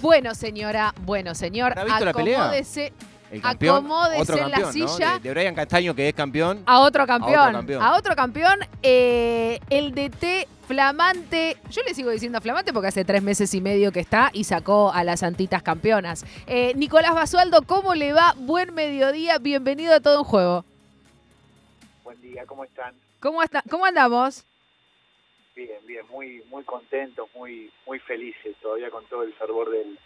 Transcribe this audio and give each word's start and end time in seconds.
Bueno, 0.00 0.34
señora, 0.34 0.94
bueno, 1.02 1.34
señor, 1.34 1.72
¿Habrá 1.72 1.84
visto 1.84 2.04
la 2.04 2.12
pelea? 2.12 2.40
acomódese 2.40 2.92
El 3.30 3.40
campeón, 3.40 3.76
Acomódese 3.76 4.22
otro 4.22 4.36
en 4.38 4.50
la 4.50 4.60
campeón, 4.60 4.80
¿no? 4.86 4.88
silla. 4.88 5.12
De, 5.14 5.20
de 5.20 5.30
Brian 5.30 5.54
Castaño, 5.54 5.94
que 5.94 6.08
es 6.08 6.14
campeón. 6.14 6.62
a 6.66 6.80
otro 6.80 7.06
campeón. 7.06 7.56
A 7.56 7.60
otro 7.60 7.98
otro 7.98 8.16
campeón. 8.16 8.58
campeón. 8.58 8.68
eh, 8.82 9.60
el 9.70 9.94
DT 9.94 10.48
flamante. 10.66 11.56
Yo 11.70 11.82
le 11.86 11.94
sigo 11.94 12.10
diciendo 12.10 12.40
flamante 12.40 12.72
porque 12.72 12.88
hace 12.88 13.04
tres 13.04 13.22
meses 13.22 13.52
y 13.54 13.60
medio 13.60 13.92
que 13.92 14.00
está 14.00 14.30
y 14.32 14.44
sacó 14.44 14.92
a 14.92 15.04
las 15.04 15.20
Santitas 15.20 15.62
campeonas. 15.62 16.24
Eh, 16.46 16.72
Nicolás 16.76 17.14
Basualdo, 17.14 17.62
¿cómo 17.62 17.94
le 17.94 18.12
va? 18.12 18.34
Buen 18.38 18.74
mediodía, 18.74 19.38
bienvenido 19.38 19.94
a 19.94 20.00
todo 20.00 20.18
un 20.20 20.24
juego. 20.24 20.64
Buen 22.02 22.20
día, 22.20 22.44
¿cómo 22.46 22.64
están? 22.64 22.94
¿Cómo, 23.20 23.42
está, 23.42 23.62
cómo 23.70 23.84
andamos? 23.86 24.44
Bien, 25.54 25.78
bien, 25.86 26.04
muy 26.10 26.42
muy 26.50 26.64
contentos, 26.64 27.28
muy 27.34 27.70
muy 27.86 27.98
felices 28.00 28.56
todavía 28.60 28.90
con 28.90 29.04
todo 29.06 29.22
el 29.22 29.32
fervor 29.34 29.70
del 29.70 29.98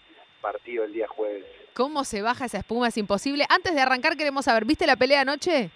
partido 0.42 0.84
el 0.84 0.92
día 0.92 1.08
jueves. 1.08 1.44
¿Cómo 1.74 2.04
se 2.04 2.20
baja 2.22 2.44
esa 2.44 2.58
espuma? 2.58 2.88
Es 2.88 2.96
imposible. 2.98 3.44
Antes 3.48 3.74
de 3.74 3.80
arrancar 3.80 4.16
queremos 4.16 4.44
saber, 4.44 4.64
¿viste 4.64 4.86
la 4.86 4.96
pelea 4.96 5.22
anoche? 5.22 5.70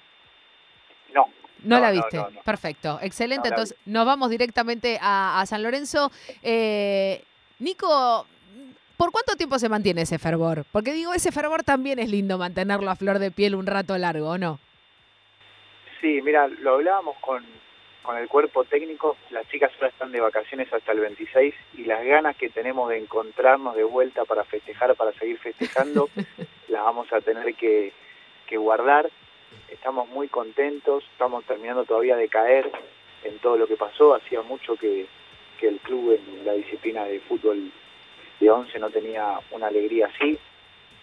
No, 1.15 1.27
No, 1.65 1.77
No, 1.77 1.81
la 1.81 1.91
viste. 1.91 2.17
no, 2.19 2.31
no. 2.31 2.43
Perfecto, 2.43 2.99
excelente. 3.01 3.49
Entonces 3.49 3.77
nos 3.87 4.05
vamos 4.05 4.29
directamente 4.31 4.99
a, 5.01 5.41
a 5.41 5.47
San 5.47 5.63
Lorenzo. 5.63 6.11
Eh, 6.43 7.25
Nico, 7.59 8.27
¿por 8.99 9.11
cuánto 9.11 9.37
tiempo 9.37 9.59
se 9.59 9.69
mantiene 9.71 10.03
ese 10.03 10.19
fervor? 10.19 10.65
Porque 10.71 10.93
digo, 10.93 11.15
ese 11.15 11.33
fervor 11.33 11.63
también 11.63 11.99
es 11.99 12.11
lindo 12.11 12.37
mantenerlo 12.37 12.91
a 12.91 12.97
flor 12.97 13.19
de 13.19 13.31
piel 13.31 13.55
un 13.55 13.67
rato 13.67 13.97
largo, 13.97 14.31
¿o 14.31 14.39
no? 14.39 14.59
sí, 16.01 16.21
mira, 16.21 16.49
lo 16.49 16.75
hablábamos 16.75 17.17
con, 17.21 17.45
con 18.03 18.17
el 18.17 18.29
cuerpo 18.29 18.65
técnico, 18.65 19.17
las 19.31 19.49
chicas 19.49 19.73
ahora 19.75 19.89
están 19.89 20.13
de 20.13 20.21
vacaciones 20.21 20.73
hasta 20.73 20.93
el 20.93 21.01
26 21.01 21.55
y 21.79 21.85
las 21.85 22.05
ganas 22.05 22.37
que 22.37 22.49
tenemos 22.49 22.89
de 22.91 22.99
encontrarnos 22.99 23.77
de 23.77 23.85
vuelta 23.85 24.25
para 24.25 24.45
festejar, 24.45 24.95
para 24.97 25.13
seguir 25.13 25.39
festejando, 25.39 26.09
las 26.69 26.83
vamos 26.83 27.13
a 27.13 27.21
tener 27.21 27.55
que, 27.55 27.93
que 28.47 28.57
guardar. 28.57 29.11
Estamos 29.69 30.09
muy 30.09 30.29
contentos, 30.29 31.05
estamos 31.13 31.45
terminando 31.45 31.85
todavía 31.85 32.17
de 32.17 32.29
caer 32.29 32.71
en 33.25 33.39
todo 33.39 33.57
lo 33.57 33.67
que 33.67 33.77
pasó, 33.77 34.15
hacía 34.15 34.43
mucho 34.43 34.77
que, 34.77 35.07
que 35.61 35.69
el 35.69 35.79
club 35.79 36.19
en 36.19 36.45
la 36.45 36.55
disciplina 36.55 37.05
de 37.05 37.21
fútbol 37.21 37.71
de 38.41 38.51
11 38.51 38.79
no 38.81 38.91
tenía 38.91 39.39
una 39.53 39.69
alegría 39.69 40.11
así. 40.15 40.39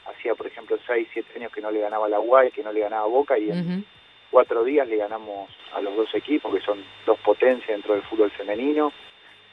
Hacía, 0.06 0.36
por 0.36 0.48
ejemplo, 0.48 0.78
6, 0.86 1.08
7 1.14 1.34
años 1.36 1.52
que 1.52 1.62
no 1.62 1.72
le 1.72 1.80
ganaba 1.80 2.10
la 2.10 2.20
UAI, 2.20 2.52
que 2.52 2.64
no 2.64 2.74
le 2.74 2.82
ganaba 2.82 3.06
Boca 3.06 3.38
y 3.38 3.52
en. 3.52 3.86
Cuatro 4.32 4.64
días 4.64 4.88
le 4.88 4.98
ganamos 4.98 5.50
a 5.74 5.82
los 5.82 5.96
dos 5.96 6.14
equipos, 6.14 6.54
que 6.54 6.62
son 6.62 6.84
dos 7.06 7.20
potencias 7.20 7.70
dentro 7.70 7.94
del 7.94 8.04
fútbol 8.04 8.32
femenino, 8.32 8.92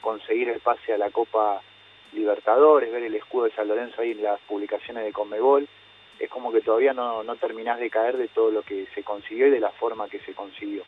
conseguir 0.01 0.49
el 0.49 0.59
pase 0.59 0.93
a 0.93 0.97
la 0.97 1.09
Copa 1.09 1.61
Libertadores, 2.13 2.91
ver 2.91 3.03
el 3.03 3.15
escudo 3.15 3.45
de 3.45 3.51
San 3.51 3.67
Lorenzo 3.67 4.01
ahí 4.01 4.11
en 4.11 4.23
las 4.23 4.39
publicaciones 4.41 5.03
de 5.03 5.11
Conmebol, 5.11 5.67
es 6.19 6.29
como 6.29 6.51
que 6.51 6.61
todavía 6.61 6.93
no, 6.93 7.23
no 7.23 7.35
terminás 7.35 7.79
de 7.79 7.89
caer 7.89 8.17
de 8.17 8.27
todo 8.27 8.49
lo 8.51 8.63
que 8.63 8.87
se 8.95 9.03
consiguió 9.03 9.47
y 9.47 9.51
de 9.51 9.59
la 9.59 9.71
forma 9.71 10.07
que 10.07 10.19
se 10.19 10.33
consiguió. 10.33 10.83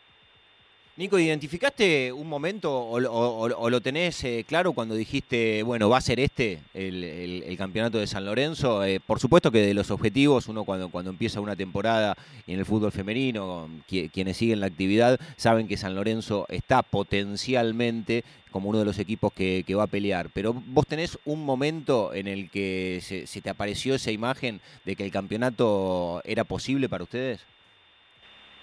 Nico, 1.00 1.18
¿identificaste 1.18 2.12
un 2.12 2.28
momento 2.28 2.78
o, 2.78 3.00
lo- 3.00 3.80
tenés 3.80 4.22
eh, 4.22 4.44
claro 4.46 4.74
cuando 4.74 4.94
dijiste, 4.94 5.62
bueno, 5.62 5.88
va 5.88 5.96
a 5.96 6.02
ser 6.02 6.20
este 6.20 6.58
el, 6.74 7.54
campeonato 7.56 7.96
de 7.96 8.06
San 8.06 8.26
Lorenzo? 8.26 8.84
Eh, 8.84 9.00
por 9.00 9.18
supuesto 9.18 9.50
que 9.50 9.62
de 9.62 9.72
los 9.72 9.90
objetivos, 9.90 10.46
uno 10.48 10.64
cuando, 10.64 10.90
cuando 10.90 11.10
empieza 11.10 11.40
una 11.40 11.56
temporada 11.56 12.18
en 12.46 12.58
el 12.58 12.66
fútbol 12.66 12.92
femenino, 12.92 13.70
qui- 13.88 14.10
quienes 14.10 14.36
siguen 14.36 14.60
la 14.60 14.66
actividad 14.66 15.18
saben 15.38 15.68
que 15.68 15.78
San 15.78 15.94
Lorenzo 15.94 16.44
está 16.50 16.82
potencialmente 16.82 18.22
como 18.50 18.68
uno 18.68 18.80
de 18.80 18.84
los 18.84 18.98
equipos 18.98 19.32
que, 19.32 19.64
que 19.66 19.74
va 19.74 19.84
a 19.84 19.86
pelear. 19.86 20.28
Pero 20.34 20.52
vos 20.52 20.86
tenés 20.86 21.18
un 21.24 21.46
momento 21.46 22.12
en 22.12 22.28
el 22.28 22.50
que 22.50 23.00
se, 23.02 23.26
se 23.26 23.40
te 23.40 23.48
apareció 23.48 23.94
esa 23.94 24.10
imagen 24.10 24.60
de 24.84 24.96
que 24.96 25.06
el 25.06 25.10
campeonato 25.10 26.20
era 26.26 26.44
posible 26.44 26.90
para 26.90 27.04
ustedes? 27.04 27.40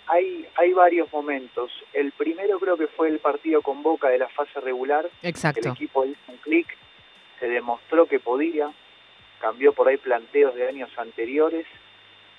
Hay, 0.08 0.47
hay 0.55 0.73
varios 0.73 1.11
momentos. 1.11 1.72
El 1.93 2.11
primero 2.14 2.59
creo 2.59 2.77
que 2.77 2.87
fue 2.87 3.09
el 3.09 3.20
partido 3.20 3.61
con 3.61 3.83
Boca 3.83 4.08
de 4.09 4.17
la 4.17 4.30
fase 4.30 4.59
regular, 4.61 5.09
el 5.21 5.30
Exacto. 5.30 5.70
equipo 5.70 6.05
hizo 6.05 6.20
un 6.27 6.37
clic, 6.37 6.67
se 7.39 7.48
demostró 7.48 8.05
que 8.08 8.20
podía, 8.20 8.71
cambió 9.39 9.73
por 9.73 9.87
ahí 9.87 9.98
planteos 9.98 10.55
de 10.55 10.67
años 10.67 10.89
anteriores 10.98 11.65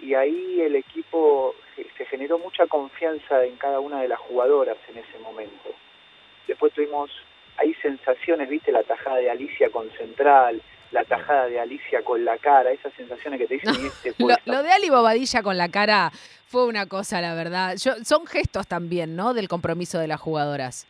y 0.01 0.15
ahí 0.15 0.61
el 0.61 0.77
equipo 0.77 1.55
se- 1.77 2.05
generó 2.07 2.39
mucha 2.39 2.67
confianza 2.67 3.45
en 3.45 3.57
cada 3.57 3.81
una 3.81 4.01
de 4.01 4.09
las 4.09 4.19
jugadoras 4.21 4.77
en 4.89 4.99
ese 4.99 5.19
momento. 5.19 5.71
Después 6.47 6.73
tuvimos 6.73 7.11
ahí 7.59 7.75
sensaciones, 7.83 8.49
viste, 8.49 8.73
la 8.73 8.83
tajada 8.85 9.17
de 9.17 9.31
Alicia 9.31 9.69
con 9.71 9.91
Central, 9.93 10.63
la 10.91 11.05
tajada 11.05 11.47
de 11.49 11.61
Alicia 11.61 12.03
con 12.03 12.25
la 12.25 12.39
cara, 12.39 12.71
esas 12.71 12.95
sensaciones 12.95 13.39
que 13.41 13.47
te 13.47 13.55
dicen, 13.55 13.75
"Y 13.83 13.87
este 13.89 14.09
Lo, 14.19 14.27
puesto". 14.29 14.43
lo 14.53 14.63
de 14.63 14.71
Ali 14.73 14.89
Bobadilla 14.89 15.43
con 15.43 15.59
la 15.59 15.69
cara 15.69 16.11
fue 16.49 16.67
una 16.67 16.87
cosa, 16.87 17.21
la 17.21 17.35
verdad. 17.35 17.77
Yo, 17.77 17.93
son 18.05 18.27
gestos 18.27 18.67
también, 18.67 19.15
¿no? 19.17 19.35
Del 19.35 19.49
compromiso 19.49 19.99
de 19.99 20.09
las 20.09 20.21
jugadoras. 20.21 20.87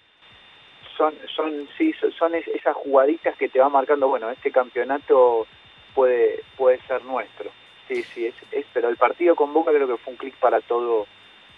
son 0.97 1.15
son 1.37 1.69
sí 1.77 1.93
son, 2.01 2.13
son 2.13 2.35
es- 2.35 2.49
esas 2.49 2.75
jugaditas 2.75 3.37
que 3.37 3.49
te 3.49 3.61
van 3.61 3.71
marcando 3.73 4.09
bueno 4.09 4.31
este 4.31 4.51
campeonato 4.51 5.47
puede 5.95 6.43
puede 6.57 6.81
ser 6.89 7.05
nuestro 7.05 7.51
sí 7.87 8.03
sí 8.15 8.27
es, 8.27 8.35
es 8.51 8.67
pero 8.73 8.89
el 8.89 8.97
partido 8.97 9.37
con 9.37 9.53
Boca 9.55 9.71
creo 9.73 9.87
que 9.87 9.97
fue 10.03 10.13
un 10.15 10.17
clic 10.19 10.35
para 10.41 10.61
todo 10.61 11.07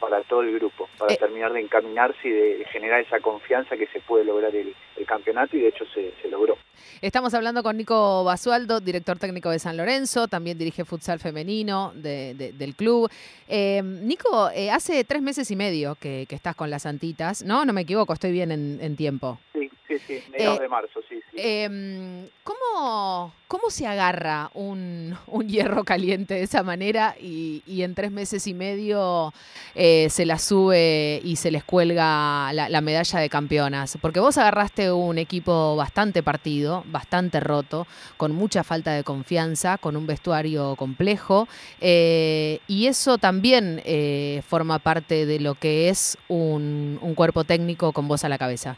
para 0.00 0.22
todo 0.22 0.40
el 0.42 0.52
grupo 0.54 0.88
para 0.98 1.12
Eh. 1.12 1.16
terminar 1.18 1.52
de 1.52 1.60
encaminarse 1.60 2.18
y 2.26 2.30
de 2.30 2.64
generar 2.72 3.00
esa 3.00 3.20
confianza 3.20 3.76
que 3.76 3.86
se 3.88 4.00
puede 4.00 4.24
lograr 4.24 4.54
el, 4.56 4.74
el 4.96 5.06
campeonato 5.06 5.56
y 5.56 5.60
de 5.60 5.68
hecho 5.68 5.84
se, 5.94 6.12
se 6.20 6.28
logró 6.28 6.56
Estamos 7.02 7.32
hablando 7.34 7.62
con 7.62 7.76
Nico 7.76 8.24
Basualdo, 8.24 8.80
director 8.80 9.18
técnico 9.18 9.50
de 9.50 9.58
San 9.58 9.76
Lorenzo, 9.76 10.28
también 10.28 10.56
dirige 10.58 10.84
futsal 10.84 11.18
femenino 11.20 11.92
de- 11.94 12.34
de- 12.34 12.52
del 12.52 12.74
club. 12.74 13.10
Eh, 13.48 13.82
Nico, 13.84 14.50
eh, 14.54 14.70
hace 14.70 15.04
tres 15.04 15.20
meses 15.22 15.50
y 15.50 15.56
medio 15.56 15.94
que, 15.96 16.24
que 16.28 16.34
estás 16.34 16.54
con 16.56 16.70
las 16.70 16.82
Santitas, 16.82 17.42
¿no? 17.44 17.64
No 17.64 17.72
me 17.72 17.82
equivoco, 17.82 18.12
estoy 18.14 18.32
bien 18.32 18.50
en, 18.50 18.78
en 18.80 18.96
tiempo. 18.96 19.38
sí 19.52 19.70
sí 19.98 20.22
sí 20.22 20.22
mediados 20.30 20.58
Eh, 20.58 20.62
de 20.62 20.68
marzo 20.68 21.00
sí 21.08 21.16
sí 21.30 21.36
Eh, 21.36 22.28
¿cómo, 22.44 23.32
¿Cómo 23.48 23.70
se 23.70 23.86
agarra 23.86 24.50
un, 24.54 25.16
un 25.26 25.48
hierro 25.48 25.82
caliente 25.84 26.34
de 26.34 26.42
esa 26.42 26.62
manera 26.62 27.16
y, 27.20 27.62
y 27.66 27.82
en 27.82 27.94
tres 27.96 28.12
meses 28.12 28.46
y 28.46 28.54
medio 28.54 29.32
eh, 29.74 30.06
se 30.08 30.24
la 30.24 30.38
sube 30.38 31.20
y 31.24 31.34
se 31.36 31.50
les 31.50 31.64
cuelga 31.64 32.52
la, 32.52 32.68
la 32.68 32.80
medalla 32.80 33.18
de 33.18 33.28
campeonas? 33.28 33.98
Porque 34.00 34.20
vos 34.20 34.38
agarraste 34.38 34.92
un 34.92 35.18
equipo 35.18 35.74
bastante 35.74 36.22
partido, 36.22 36.84
bastante 36.86 37.40
roto, 37.40 37.86
con 38.16 38.32
mucha 38.32 38.62
falta 38.62 38.92
de 38.92 39.02
confianza, 39.02 39.78
con 39.78 39.96
un 39.96 40.06
vestuario 40.06 40.76
complejo 40.76 41.48
eh, 41.80 42.60
y 42.68 42.86
eso 42.86 43.18
también 43.18 43.82
eh, 43.84 44.42
forma 44.48 44.78
parte 44.78 45.26
de 45.26 45.40
lo 45.40 45.54
que 45.56 45.88
es 45.88 46.16
un, 46.28 46.98
un 47.02 47.14
cuerpo 47.16 47.42
técnico 47.44 47.92
con 47.92 48.06
vos 48.06 48.22
a 48.24 48.28
la 48.28 48.38
cabeza. 48.38 48.76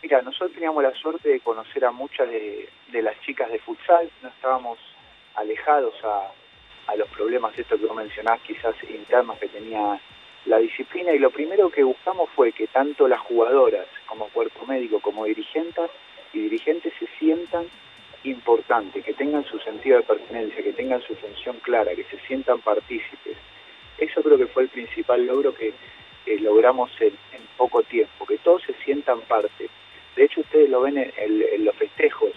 Mira, 0.00 0.22
nosotros 0.22 0.52
teníamos 0.52 0.82
la 0.82 0.94
suerte 0.94 1.28
de 1.28 1.40
conocer 1.40 1.84
a 1.84 1.90
muchas 1.90 2.28
de, 2.28 2.68
las 3.02 3.20
chicas 3.22 3.50
de 3.50 3.58
futsal, 3.58 4.08
no 4.22 4.28
estábamos 4.28 4.78
alejados 5.34 5.94
a, 6.04 6.32
los 6.96 7.08
problemas 7.10 7.56
estos 7.58 7.78
que 7.78 7.86
vos 7.86 7.96
mencionás, 7.96 8.40
quizás 8.40 8.74
internos 8.88 9.38
que 9.38 9.48
tenía 9.48 10.00
la 10.46 10.58
disciplina, 10.58 11.12
y 11.12 11.18
lo 11.18 11.30
primero 11.30 11.68
que 11.68 11.82
buscamos 11.82 12.30
fue 12.30 12.52
que 12.52 12.66
tanto 12.68 13.08
las 13.08 13.20
jugadoras 13.20 13.86
como 14.06 14.28
cuerpo 14.28 14.64
médico 14.66 15.00
como 15.00 15.24
dirigentes 15.26 15.90
y 16.32 16.38
dirigentes 16.38 16.94
se 16.98 17.06
sientan 17.18 17.66
importantes, 18.24 19.04
que 19.04 19.12
tengan 19.14 19.44
su 19.44 19.58
sentido 19.58 19.98
de 19.98 20.04
pertenencia, 20.04 20.62
que 20.62 20.72
tengan 20.72 21.02
su 21.02 21.14
función 21.16 21.56
clara, 21.60 21.94
que 21.94 22.04
se 22.04 22.18
sientan 22.20 22.60
partícipes. 22.60 23.36
Eso 23.98 24.22
creo 24.22 24.38
que 24.38 24.46
fue 24.46 24.62
el 24.62 24.68
principal 24.68 25.26
logro 25.26 25.54
que, 25.54 25.74
logramos 26.40 26.90
en 27.00 27.12
poco 27.56 27.82
tiempo, 27.82 28.26
que 28.26 28.38
todos 28.38 28.62
se 28.62 28.74
sientan 28.84 29.20
parte. 29.22 29.67
Ven 30.80 30.98
en, 30.98 31.64
los 31.64 31.74
festejos, 31.76 32.32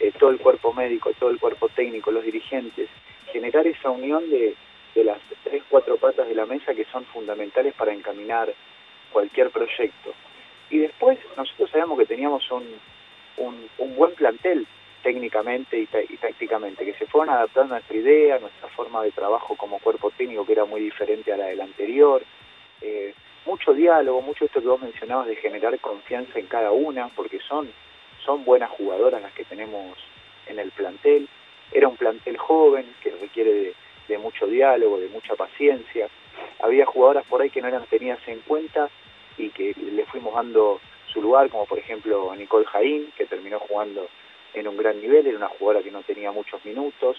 eh, 0.00 0.12
todo 0.18 0.30
el 0.30 0.38
cuerpo 0.38 0.72
médico, 0.72 1.12
todo 1.18 1.30
el 1.30 1.38
cuerpo 1.38 1.68
técnico, 1.68 2.10
los 2.10 2.24
dirigentes, 2.24 2.88
generar 3.32 3.66
esa 3.66 3.90
unión 3.90 4.28
de, 4.30 4.54
de 4.94 5.04
las 5.04 5.18
tres, 5.44 5.62
cuatro 5.68 5.96
patas 5.96 6.28
de 6.28 6.34
la 6.34 6.46
mesa 6.46 6.74
que 6.74 6.84
son 6.86 7.04
fundamentales 7.06 7.74
para 7.74 7.92
encaminar 7.92 8.52
cualquier 9.12 9.50
proyecto. 9.50 10.12
Y 10.70 10.78
después 10.78 11.18
nosotros 11.36 11.70
sabíamos 11.70 11.98
que 11.98 12.06
teníamos 12.06 12.50
un, 12.50 12.66
un, 13.38 13.96
buen 13.96 14.14
plantel 14.14 14.66
técnicamente 15.02 15.78
y, 15.78 15.88
y 16.08 16.16
tácticamente, 16.16 16.84
que 16.84 16.94
se 16.94 17.06
fueron 17.06 17.34
adaptando 17.34 17.74
a 17.74 17.78
nuestra 17.78 17.96
idea, 17.96 18.38
nuestra 18.38 18.68
forma 18.68 19.02
de 19.04 19.12
trabajo 19.12 19.56
como 19.56 19.78
cuerpo 19.78 20.10
técnico, 20.10 20.44
que 20.44 20.52
era 20.52 20.64
muy 20.64 20.80
diferente 20.80 21.32
a 21.32 21.36
la 21.36 21.46
del 21.46 21.60
anterior. 21.60 22.22
Eh, 22.80 23.14
mucho 23.46 23.72
diálogo, 23.72 24.20
mucho 24.22 24.44
esto 24.44 24.60
que 24.60 24.66
vos 24.66 24.80
mencionabas 24.80 25.28
de 25.28 25.36
generar 25.36 25.78
confianza 25.78 26.38
en 26.38 26.46
cada 26.46 26.72
una, 26.72 27.08
porque 27.08 27.38
son, 27.40 27.70
son 28.26 28.44
buenas 28.44 28.70
jugadoras 28.70 29.22
las 29.22 29.32
que 29.32 29.44
tenemos 29.44 29.96
en 30.46 30.58
el 30.58 30.72
plantel. 30.72 31.28
Era 31.72 31.88
un 31.88 31.96
plantel 31.96 32.36
joven 32.36 32.84
que 33.02 33.10
requiere 33.12 33.72
de, 34.08 34.18
mucho 34.18 34.46
diálogo, 34.46 34.98
de 34.98 35.08
mucha 35.08 35.36
paciencia. 35.36 36.08
Había 36.60 36.84
jugadoras 36.84 37.24
por 37.26 37.40
ahí 37.40 37.50
que 37.50 37.62
no 37.62 37.68
eran 37.68 37.86
tenidas 37.86 38.18
en 38.26 38.40
cuenta 38.40 38.90
y 39.38 39.50
que 39.50 39.74
le 39.74 40.04
fuimos 40.06 40.34
dando 40.34 40.80
su 41.12 41.22
lugar, 41.22 41.48
como 41.48 41.66
por 41.66 41.78
ejemplo 41.78 42.34
Nicole 42.36 42.66
Jaín, 42.66 43.12
que 43.16 43.26
terminó 43.26 43.60
jugando 43.60 44.08
en 44.54 44.68
un 44.68 44.76
gran 44.76 45.00
nivel, 45.00 45.26
era 45.26 45.36
una 45.36 45.48
jugadora 45.48 45.82
que 45.82 45.90
no 45.90 46.02
tenía 46.02 46.32
muchos 46.32 46.64
minutos. 46.64 47.16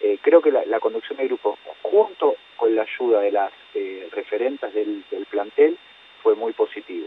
Eh, 0.00 0.18
creo 0.20 0.40
que 0.40 0.52
la, 0.52 0.80
conducción 0.80 1.16
del 1.16 1.28
grupo, 1.28 1.58
junto 1.82 2.36
con 2.56 2.74
la 2.74 2.82
ayuda 2.82 3.20
de 3.20 3.32
las 3.32 3.52
eh, 3.74 4.08
referentes 4.12 4.72
del, 4.74 5.04
del 5.10 5.24
plantel, 5.26 5.78
fue 6.22 6.34
muy 6.34 6.52
positivo. 6.52 7.06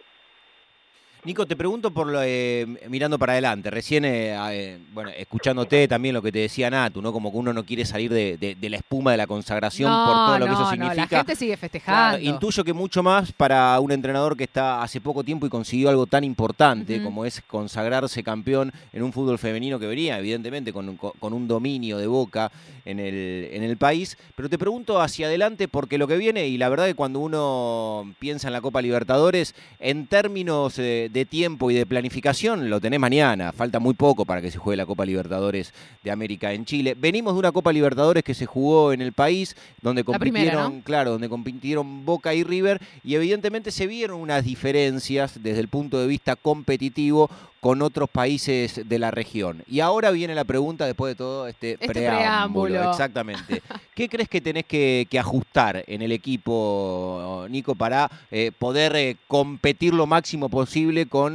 Nico, 1.24 1.46
te 1.46 1.56
pregunto 1.56 1.92
por 1.92 2.08
lo, 2.08 2.22
eh, 2.24 2.66
mirando 2.90 3.20
para 3.20 3.34
adelante, 3.34 3.70
recién, 3.70 4.06
eh, 4.06 4.38
eh, 4.52 4.80
bueno, 4.94 5.10
escuchándote 5.10 5.88
también 5.88 6.14
lo 6.14 6.22
que 6.22 6.32
te 6.32 6.40
decía 6.40 6.70
Natu, 6.70 7.02
¿no? 7.02 7.12
Como 7.12 7.32
que 7.32 7.38
uno 7.38 7.52
no 7.54 7.66
quiere 7.66 7.86
salir 7.86 8.12
de, 8.12 8.58
la 8.62 8.78
espuma 8.78 9.12
de 9.12 9.18
la 9.18 9.28
consagración 9.28 9.92
por 9.92 10.14
todo 10.14 10.40
lo 10.40 10.46
que 10.46 10.52
eso 10.54 10.70
significa. 10.70 10.96
No, 10.96 11.12
la 11.12 11.18
gente 11.18 11.36
sigue 11.36 11.58
festejando. 11.58 12.20
intuyo 12.20 12.64
que 12.64 12.74
mucho 12.74 13.04
más 13.04 13.32
para 13.32 13.80
un 13.80 13.92
entrenador 13.92 14.38
que 14.38 14.46
está 14.46 14.82
hace 14.82 15.02
poco 15.02 15.24
tiempo 15.24 15.46
y 15.46 15.50
consiguió 15.50 15.90
algo 15.90 16.06
tan 16.06 16.24
importante 16.24 17.02
como 17.04 17.26
es 17.26 17.42
consagrarse 17.46 18.24
campeón 18.24 18.72
en 18.94 19.04
un 19.04 19.12
fútbol 19.12 19.38
femenino 19.38 19.80
que 19.80 19.88
venía, 19.88 20.20
evidentemente, 20.20 20.72
con, 20.72 20.96
con 20.98 21.34
un 21.34 21.48
dominio 21.48 21.98
de 21.98 22.08
boca 22.08 22.52
en 22.88 23.00
el, 23.00 23.50
en 23.52 23.64
el 23.64 23.78
país. 23.78 24.18
Pero 24.36 24.50
te 24.50 24.58
pregunto 24.58 25.02
hacia 25.02 25.28
adelante 25.28 25.68
porque 25.68 25.98
lo 25.98 26.08
que 26.08 26.18
viene, 26.18 26.48
y 26.48 26.58
la 26.58 26.70
verdad 26.70 26.86
que 26.86 26.96
cuando 26.96 27.20
uno 27.20 28.14
piensa 28.20 28.48
en 28.48 28.54
la 28.54 28.62
Copa 28.62 28.82
Libertadores, 28.82 29.54
en 29.80 30.08
términos 30.08 30.78
de 30.78 31.07
de 31.10 31.26
tiempo 31.26 31.72
y 31.72 31.76
de 31.76 31.86
planificación 31.86 32.70
lo 32.70 32.80
tenés 32.80 33.00
mañana. 33.00 33.52
Falta 33.52 33.80
muy 33.80 33.94
poco 33.94 34.26
para 34.26 34.42
que 34.42 34.52
se 34.52 34.58
juegue 34.58 34.78
la 34.78 34.86
Copa 34.86 35.06
Libertadores 35.06 35.74
de 36.04 36.12
América 36.12 36.54
en 36.54 36.66
Chile. 36.66 36.96
Venimos 36.98 37.34
de 37.34 37.40
una 37.40 37.52
Copa 37.52 37.72
Libertadores 37.72 38.24
que 38.24 38.34
se 38.34 38.46
jugó 38.46 38.94
en 38.94 39.02
el 39.02 39.14
país, 39.14 39.56
donde 39.82 40.04
compitieron, 40.04 40.82
claro, 40.82 41.12
donde 41.12 41.30
compitieron 41.30 42.06
Boca 42.06 42.34
y 42.34 42.44
River, 42.44 42.82
y 43.04 43.16
evidentemente 43.16 43.72
se 43.72 43.88
vieron 43.88 44.20
unas 44.20 44.44
diferencias 44.44 45.42
desde 45.42 45.60
el 45.60 45.68
punto 45.68 46.00
de 46.00 46.08
vista 46.08 46.36
competitivo 46.36 47.30
con 47.60 47.82
otros 47.82 48.10
países 48.10 48.88
de 48.88 49.00
la 49.00 49.12
región. 49.12 49.64
Y 49.68 49.80
ahora 49.80 50.12
viene 50.12 50.36
la 50.36 50.44
pregunta 50.44 50.86
después 50.86 51.12
de 51.12 51.16
todo 51.16 51.48
este, 51.48 51.72
este 51.74 51.88
preámbulo, 51.88 52.90
Exactamente. 52.90 53.62
¿Qué 53.96 54.08
crees 54.10 54.30
que 54.30 54.42
tenés 54.42 54.66
que, 54.66 55.08
ajustar 55.20 55.84
en 55.88 56.02
el 56.02 56.12
equipo, 56.12 57.48
Nico, 57.50 57.74
para 57.74 58.10
eh, 58.30 58.52
poder 58.58 58.96
eh, 58.96 59.18
competir 59.28 59.94
lo 59.94 60.06
máximo 60.06 60.50
posible 60.50 61.08
con 61.08 61.34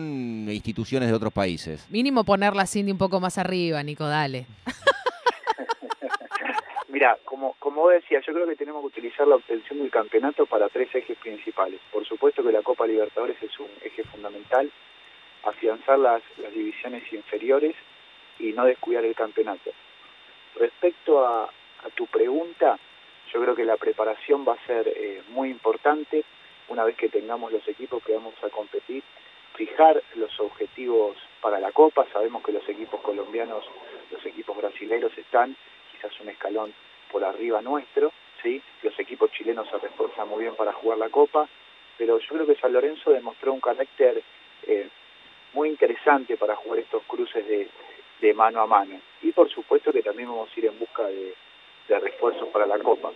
instituciones 0.48 1.08
de 1.08 1.14
otros 1.14 1.32
países? 1.32 1.86
Mínimo 1.90 2.24
poner 2.24 2.54
la 2.54 2.66
Cindy 2.66 2.92
un 2.92 2.98
poco 2.98 3.19
más 3.19 3.38
arriba, 3.38 3.82
Nico, 3.82 4.06
dale. 4.06 4.46
Mira, 6.88 7.19
como, 7.24 7.54
como 7.58 7.82
vos 7.82 7.92
decías, 7.94 8.22
yo 8.26 8.34
creo 8.34 8.46
que 8.46 8.54
tenemos 8.54 8.82
que 8.82 8.98
utilizar 8.98 9.26
la 9.26 9.36
obtención 9.36 9.78
del 9.78 9.90
campeonato 9.90 10.46
para 10.46 10.69
tres 10.69 10.94
ejes 10.94 11.16
principales. 11.19 11.80
Por 11.90 12.06
supuesto 12.06 12.42
que 12.44 12.52
la 12.52 12.62
Copa 12.62 12.86
Libertadores 12.86 13.42
es 13.42 13.58
un 13.58 13.66
eje 13.82 14.04
fundamental, 14.04 14.70
afianzar 15.44 15.98
las, 15.98 16.22
divisiones 16.54 17.10
inferiores 17.12 17.74
y 18.38 18.52
no 18.52 18.64
descuidar 18.64 19.04
el 19.04 19.14
campeonato. 19.14 19.70
Respecto 20.56 21.24
a, 21.26 21.50
tu 21.96 22.06
pregunta, 22.06 22.78
yo 23.32 23.42
creo 23.42 23.56
que 23.56 23.64
la 23.64 23.76
preparación 23.76 24.46
va 24.46 24.52
a 24.52 24.66
ser 24.66 24.86
eh, 24.86 25.22
muy 25.30 25.50
importante 25.50 26.24
una 26.68 26.84
vez 26.84 26.96
que 26.96 27.08
tengamos 27.08 27.50
los 27.50 27.66
equipos 27.66 28.02
que 28.04 28.14
vamos 28.14 28.34
a 28.42 28.48
competir, 28.50 29.02
fijar 29.54 30.00
los 30.14 30.38
objetivos 30.38 31.16
para 31.40 31.58
la 31.58 31.72
Copa, 31.72 32.06
sabemos 32.12 32.42
que 32.44 32.52
los 32.52 32.66
equipos 32.68 33.00
colombianos, 33.00 33.64
los 34.10 34.24
equipos 34.24 34.56
brasileños 34.56 35.16
están 35.18 35.56
quizás 35.90 36.18
un 36.20 36.28
escalón 36.28 36.72
por 37.10 37.24
arriba 37.24 37.60
nuestro, 37.60 38.12
¿sí? 38.42 38.62
los 38.82 38.98
equipos 38.98 39.30
chilenos 39.32 39.68
se 39.68 39.78
refuerzan 39.78 40.28
muy 40.28 40.44
bien 40.44 40.54
para 40.54 40.72
jugar 40.72 40.98
la 40.98 41.10
Copa, 41.10 41.48
pero 41.98 42.18
yo 42.18 42.28
creo 42.28 42.46
que 42.46 42.56
San 42.56 42.72
Lorenzo 42.72 43.10
demostró 43.10 43.52
un 43.52 43.60
carácter 43.60 44.22
eh, 44.66 44.88
muy 45.52 45.69
interesante 45.69 46.37
para 46.37 46.56
jugar 46.56 46.81
estos 46.81 47.02
cruces 47.04 47.46
de, 47.46 47.69
de 48.20 48.34
mano 48.34 48.60
a 48.60 48.66
mano. 48.66 49.00
Y 49.22 49.32
por 49.32 49.49
supuesto 49.50 49.93
que 49.93 50.02
también 50.02 50.28
vamos 50.28 50.50
a 50.54 50.60
ir 50.60 50.66
en 50.66 50.78
busca 50.78 51.04
de, 51.04 51.34
de 51.88 51.99
refuerzos 51.99 52.49
para 52.49 52.66
la 52.66 52.78
Copa. 52.78 53.10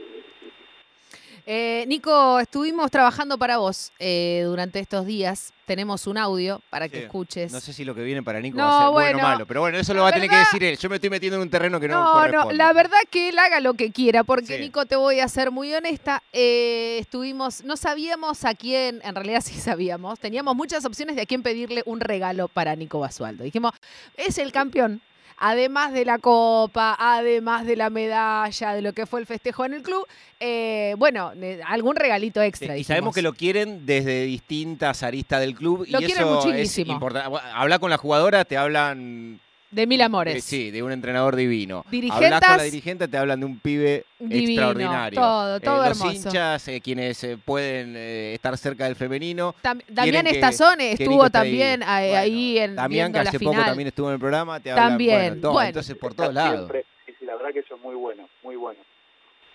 Eh, 1.48 1.84
Nico, 1.86 2.40
estuvimos 2.40 2.90
trabajando 2.90 3.38
para 3.38 3.58
vos 3.58 3.92
eh, 4.00 4.42
durante 4.44 4.80
estos 4.80 5.06
días. 5.06 5.52
Tenemos 5.64 6.08
un 6.08 6.18
audio 6.18 6.60
para 6.70 6.88
que 6.88 7.04
escuches. 7.04 7.52
No 7.52 7.60
sé 7.60 7.72
si 7.72 7.84
lo 7.84 7.94
que 7.94 8.02
viene 8.02 8.20
para 8.20 8.40
Nico 8.40 8.58
va 8.58 8.78
a 8.78 8.82
ser 8.82 8.92
bueno, 8.92 9.18
o 9.18 9.22
malo, 9.22 9.46
pero 9.46 9.60
bueno, 9.60 9.78
eso 9.78 9.94
lo 9.94 10.02
va 10.02 10.08
a 10.08 10.12
tener 10.12 10.28
que 10.28 10.36
decir 10.36 10.64
él. 10.64 10.76
Yo 10.76 10.88
me 10.88 10.96
estoy 10.96 11.08
metiendo 11.08 11.36
en 11.36 11.42
un 11.42 11.50
terreno 11.50 11.78
que 11.78 11.86
no, 11.86 12.02
no 12.02 12.12
corresponde. 12.14 12.52
No, 12.52 12.52
la 12.52 12.72
verdad 12.72 12.98
que 13.10 13.28
él 13.28 13.38
haga 13.38 13.60
lo 13.60 13.74
que 13.74 13.92
quiera, 13.92 14.24
porque 14.24 14.58
Nico, 14.58 14.86
te 14.86 14.96
voy 14.96 15.20
a 15.20 15.28
ser 15.28 15.52
muy 15.52 15.72
honesta. 15.72 16.20
Eh, 16.32 16.98
estuvimos, 17.00 17.62
no 17.62 17.76
sabíamos 17.76 18.44
a 18.44 18.54
quién, 18.54 19.00
en 19.04 19.14
realidad 19.14 19.40
sí 19.44 19.54
sabíamos, 19.54 20.18
teníamos 20.18 20.56
muchas 20.56 20.84
opciones 20.84 21.14
de 21.14 21.22
a 21.22 21.26
quién 21.26 21.44
pedirle 21.44 21.84
un 21.86 22.00
regalo 22.00 22.48
para 22.48 22.74
Nico 22.74 22.98
Basualdo. 22.98 23.44
Dijimos, 23.44 23.72
es 24.16 24.38
el 24.38 24.50
campeón 24.50 25.00
además 25.36 25.92
de 25.92 26.04
la 26.04 26.18
copa, 26.18 26.96
además 26.98 27.66
de 27.66 27.76
la 27.76 27.90
medalla, 27.90 28.72
de 28.72 28.82
lo 28.82 28.92
que 28.92 29.06
fue 29.06 29.20
el 29.20 29.26
festejo 29.26 29.64
en 29.64 29.74
el 29.74 29.82
club, 29.82 30.06
eh, 30.40 30.94
bueno, 30.98 31.32
algún 31.66 31.96
regalito 31.96 32.42
extra. 32.42 32.76
y 32.76 32.84
sabemos 32.84 33.14
que 33.14 33.22
lo 33.22 33.32
quieren 33.32 33.86
desde 33.86 34.24
distintas 34.24 35.02
aristas 35.02 35.40
del 35.40 35.54
club. 35.54 35.86
Lo 35.88 36.00
y 36.00 36.04
quieren 36.04 36.24
eso 36.24 36.34
muchísimo. 36.34 36.92
Es 36.92 36.94
importante. 36.94 37.38
Habla 37.54 37.78
con 37.78 37.90
la 37.90 37.98
jugadora, 37.98 38.44
te 38.44 38.56
hablan 38.56 39.40
de 39.70 39.86
mil 39.86 40.00
amores. 40.00 40.44
sí, 40.44 40.70
de 40.70 40.82
un 40.82 40.92
entrenador 40.92 41.36
divino. 41.36 41.84
Dirigentes. 41.90 42.40
con 42.40 42.56
la 42.56 42.62
dirigente, 42.62 43.08
te 43.08 43.16
hablan 43.18 43.40
de 43.40 43.46
un 43.46 43.58
pibe 43.58 44.04
extraordinario. 44.20 45.20
Todo, 45.20 45.60
todo 45.60 45.84
eh, 45.84 45.88
hermoso. 45.88 46.04
Los 46.06 46.14
hinchas, 46.14 46.68
eh, 46.68 46.80
quienes 46.80 47.22
eh, 47.24 47.38
pueden 47.42 47.96
estar 47.96 48.56
cerca 48.56 48.84
del 48.84 48.96
femenino. 48.96 49.54
Damián 49.88 50.26
Estazone 50.26 50.92
estuvo 50.92 51.28
también 51.30 51.82
ahí, 51.82 52.58
en 52.58 52.76
Damián, 52.76 53.12
que 53.12 53.18
hace 53.20 53.40
poco 53.40 53.62
también 53.62 53.88
estuvo 53.88 54.08
en 54.08 54.14
el 54.14 54.20
programa, 54.20 54.60
te 54.60 54.72
también. 54.74 55.40
bueno, 55.40 55.62
entonces 55.62 55.96
por 55.96 56.14
todos 56.14 56.32
lados. 56.32 56.70
Sí, 57.06 57.24
la 57.24 57.36
verdad 57.36 57.52
que 57.52 57.60
eso 57.60 57.76
es 57.76 57.82
muy 57.82 57.94
bueno, 57.94 58.28
muy 58.42 58.56
bueno. 58.56 58.80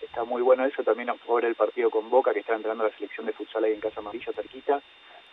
Está 0.02 0.24
muy 0.24 0.42
bueno 0.42 0.66
eso, 0.66 0.82
también 0.82 1.08
a 1.08 1.14
favor 1.14 1.44
el 1.44 1.54
partido 1.54 1.88
con 1.88 2.10
Boca, 2.10 2.34
que 2.34 2.40
está 2.40 2.54
entrando 2.54 2.84
la 2.84 2.94
selección 2.96 3.24
de 3.24 3.32
futsal 3.32 3.64
ahí 3.64 3.72
en 3.72 3.80
Casa 3.80 4.00
Amarilla, 4.00 4.32
cerquita. 4.34 4.82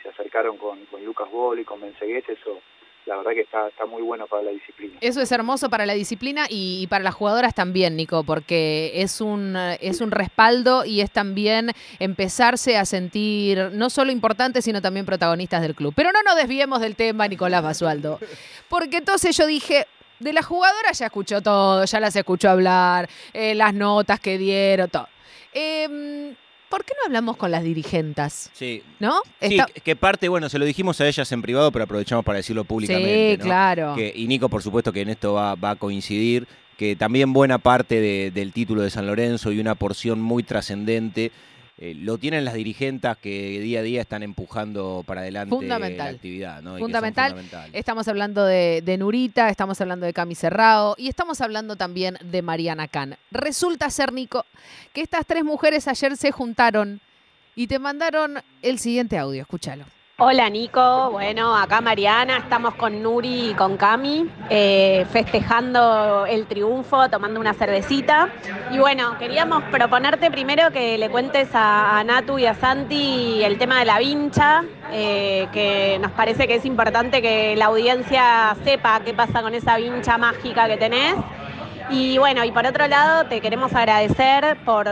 Se 0.01 0.09
acercaron 0.09 0.57
con, 0.57 0.85
con 0.85 1.03
Lucas 1.03 1.29
Bol 1.29 1.59
y 1.59 1.65
con 1.65 1.81
Benzegués, 1.81 2.23
eso 2.29 2.61
la 3.09 3.17
verdad 3.17 3.31
que 3.31 3.41
está, 3.41 3.85
muy 3.87 4.03
bueno 4.03 4.27
para 4.27 4.43
la 4.43 4.51
disciplina. 4.51 4.97
Eso 5.01 5.19
es 5.19 5.31
hermoso 5.31 5.69
para 5.69 5.85
la 5.87 5.93
disciplina 5.93 6.45
y, 6.47 6.85
para 6.87 7.03
las 7.03 7.15
jugadoras 7.15 7.55
también, 7.55 7.95
Nico, 7.95 8.23
porque 8.23 8.91
es 8.93 9.19
un, 9.19 9.55
es 9.55 9.99
un 9.99 10.11
respaldo 10.11 10.85
y 10.85 11.01
es 11.01 11.09
también 11.09 11.71
empezarse 11.97 12.77
a 12.77 12.85
sentir 12.85 13.71
no 13.73 13.89
solo 13.89 14.11
importantes, 14.11 14.63
sino 14.63 14.81
también 14.81 15.07
protagonistas 15.07 15.61
del 15.63 15.73
club. 15.73 15.93
Pero 15.95 16.11
no 16.11 16.21
nos 16.21 16.35
desviemos 16.35 16.81
del 16.81 16.95
tema, 16.95 17.27
Nicolás 17.27 17.63
Basualdo, 17.63 18.19
porque 18.69 18.97
entonces 18.97 19.35
yo 19.35 19.47
dije, 19.47 19.87
de 20.19 20.31
las 20.31 20.45
jugadoras 20.45 20.99
ya 20.99 21.07
escuchó 21.07 21.41
todo, 21.41 21.83
ya 21.85 21.99
las 21.99 22.15
escuchó 22.15 22.51
hablar, 22.51 23.09
eh, 23.33 23.55
las 23.55 23.73
notas 23.73 24.19
que 24.19 24.37
dieron, 24.37 24.87
todo. 24.87 25.07
Eh, 25.51 26.35
¿por 26.69 26.85
qué 26.85 26.93
no 26.97 27.07
hablamos 27.07 27.37
con 27.37 27.51
las 27.51 27.63
dirigentes? 27.63 28.49
Sí. 28.53 28.83
¿No? 28.99 29.21
Sí, 29.41 29.57
que 29.83 29.95
parte, 29.95 30.29
bueno, 30.29 30.49
se 30.49 30.59
lo 30.59 30.65
dijimos 30.65 31.01
a 31.01 31.07
ellas 31.07 31.31
en 31.31 31.41
privado, 31.41 31.71
pero 31.71 31.83
aprovechamos 31.83 32.23
para 32.23 32.37
decirlo 32.37 32.63
públicamente. 32.63 33.37
Sí, 33.37 33.41
claro. 33.41 33.95
y 33.97 34.27
Nico, 34.27 34.49
por 34.49 34.63
supuesto, 34.63 34.93
que 34.93 35.01
en 35.01 35.09
esto 35.09 35.33
va, 35.33 35.57
a 35.61 35.75
coincidir, 35.75 36.47
que 36.77 36.95
también 36.95 37.33
buena 37.33 37.57
parte 37.57 38.31
del 38.31 38.53
título 38.53 38.81
de 38.81 38.89
San 38.89 39.07
Lorenzo 39.07 39.51
y 39.51 39.59
una 39.59 39.75
porción 39.75 40.21
muy 40.21 40.43
trascendente 40.43 41.31
eh, 41.81 41.95
lo 41.95 42.17
tienen 42.17 42.43
las 42.43 42.55
dirigentes 42.55 43.17
que 43.21 43.61
día 43.61 43.79
a 43.79 43.83
día 43.83 44.01
están 44.01 44.21
empujando 44.21 45.01
para 45.07 45.21
adelante 45.21 45.65
la 45.65 46.05
actividad. 46.05 46.61
¿no? 46.61 46.77
Fundamental. 46.77 47.33
Estamos 47.71 48.05
hablando 48.09 48.45
de, 48.45 48.95
Nurita, 48.99 49.49
estamos 49.49 49.79
hablando 49.79 50.05
de 50.05 50.11
Cami 50.11 50.35
Cerrado 50.35 50.95
y 50.97 51.07
estamos 51.07 51.39
hablando 51.39 51.77
también 51.77 52.17
de 52.21 52.41
Mariana 52.41 52.89
Can. 52.89 53.15
Resulta 53.31 53.89
ser, 53.89 54.11
Nico, 54.11 54.45
que 54.91 54.99
estas 54.99 55.25
tres 55.25 55.45
mujeres 55.45 55.87
ayer 55.87 56.17
se 56.17 56.31
juntaron 56.31 56.99
y 57.55 57.67
te 57.67 57.79
mandaron 57.79 58.41
el 58.61 58.77
siguiente 58.79 59.17
audio. 59.17 59.41
Escúchalo. 59.43 59.85
Hola 60.21 60.49
Nico, 60.49 61.11
bueno, 61.11 61.55
acá 61.55 61.79
Mariana, 61.79 62.39
estamos 62.39 62.75
con 62.75 63.01
Nuri 63.01 63.51
y 63.51 63.53
con 63.53 63.77
Cami, 63.77 64.29
eh, 64.49 65.05
festejando 65.13 66.25
el 66.25 66.45
triunfo, 66.45 67.09
tomando 67.09 67.39
una 67.39 67.53
cervecita. 67.53 68.27
Y 68.69 68.79
bueno, 68.79 69.17
queríamos 69.17 69.63
proponerte 69.71 70.29
primero 70.29 70.71
que 70.71 70.97
le 70.97 71.09
cuentes 71.09 71.47
a, 71.53 72.03
Natu 72.05 72.37
y 72.37 72.45
a 72.47 72.53
Santi 72.53 73.41
el 73.45 73.57
tema 73.57 73.79
de 73.79 73.85
la 73.85 73.97
vincha, 73.99 74.65
eh, 74.91 75.47
que 75.53 75.97
nos 76.01 76.11
parece 76.11 76.47
que 76.49 76.55
es 76.55 76.65
importante 76.65 77.21
que 77.21 77.55
la 77.55 77.67
audiencia 77.67 78.57
sepa 78.65 78.99
qué 79.05 79.13
pasa 79.13 79.41
con 79.41 79.55
esa 79.55 79.77
vincha 79.77 80.17
mágica 80.17 80.67
que 80.67 80.75
tenés. 80.75 81.15
Y 81.91 82.19
bueno, 82.19 82.43
y 82.45 82.51
por 82.51 82.67
otro 82.67 82.87
lado, 82.87 83.25
te 83.25 83.41
queremos 83.41 83.73
agradecer 83.73 84.57
por, 84.63 84.87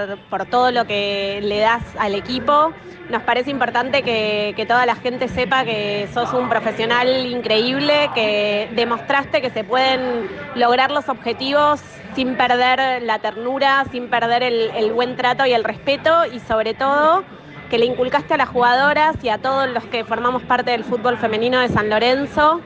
todo 0.50 0.72
lo 0.72 0.86
que 0.86 1.40
le 1.44 1.60
das 1.60 1.84
al 2.00 2.16
equipo. 2.16 2.74
Nos 3.10 3.22
parece 3.22 3.52
importante 3.52 4.02
que, 4.02 4.54
que, 4.56 4.66
toda 4.66 4.86
la 4.88 4.96
gente 4.96 5.28
sepa 5.28 5.64
que 5.64 6.10
sos 6.12 6.34
un 6.34 6.50
profesional 6.50 7.28
increíble, 7.28 8.10
que 8.16 8.70
demostraste 8.74 9.42
que 9.42 9.52
se 9.52 9.64
pueden 9.64 10.28
lograr 10.56 10.90
los 10.90 11.08
objetivos 11.08 11.82
sin 12.16 12.36
perder 12.36 13.04
la 13.04 13.20
ternura, 13.20 13.86
sin 13.92 14.10
perder 14.10 14.42
el, 14.42 14.72
el 14.76 14.92
buen 14.92 15.16
trato 15.16 15.46
y 15.46 15.54
el 15.54 15.64
respeto 15.64 16.26
y 16.26 16.40
sobre 16.40 16.74
todo 16.74 17.24
que 17.70 17.78
le 17.78 17.86
inculcaste 17.86 18.34
a 18.34 18.38
las 18.38 18.50
jugadoras 18.50 19.24
y 19.24 19.30
a 19.30 19.38
todos 19.38 19.70
los 19.70 19.86
que 19.86 20.04
formamos 20.04 20.42
parte 20.44 20.72
del 20.72 20.84
fútbol 20.84 21.18
femenino 21.18 21.60
de 21.60 21.68
San 21.68 21.90
Lorenzo 21.90 22.62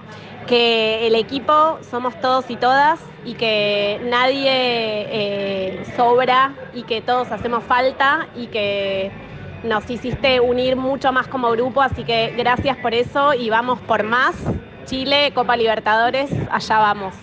que 0.51 1.07
el 1.07 1.15
equipo 1.15 1.79
somos 1.89 2.19
todos 2.19 2.49
y 2.49 2.57
todas 2.57 2.99
y 3.23 3.35
que 3.35 4.01
nadie 4.03 4.49
eh, 4.51 5.85
sobra 5.95 6.53
y 6.73 6.83
que 6.83 6.99
todos 6.99 7.31
hacemos 7.31 7.63
falta 7.63 8.27
y 8.35 8.47
que 8.47 9.09
nos 9.63 9.89
hiciste 9.89 10.41
unir 10.41 10.75
mucho 10.75 11.13
más 11.13 11.29
como 11.29 11.51
grupo, 11.51 11.81
así 11.81 12.03
que 12.03 12.33
gracias 12.35 12.75
por 12.79 12.93
eso 12.93 13.33
y 13.33 13.49
vamos 13.49 13.79
por 13.79 14.03
más. 14.03 14.35
Chile, 14.83 15.31
Copa 15.33 15.55
Libertadores, 15.55 16.29
allá 16.51 16.79
vamos. 16.79 17.15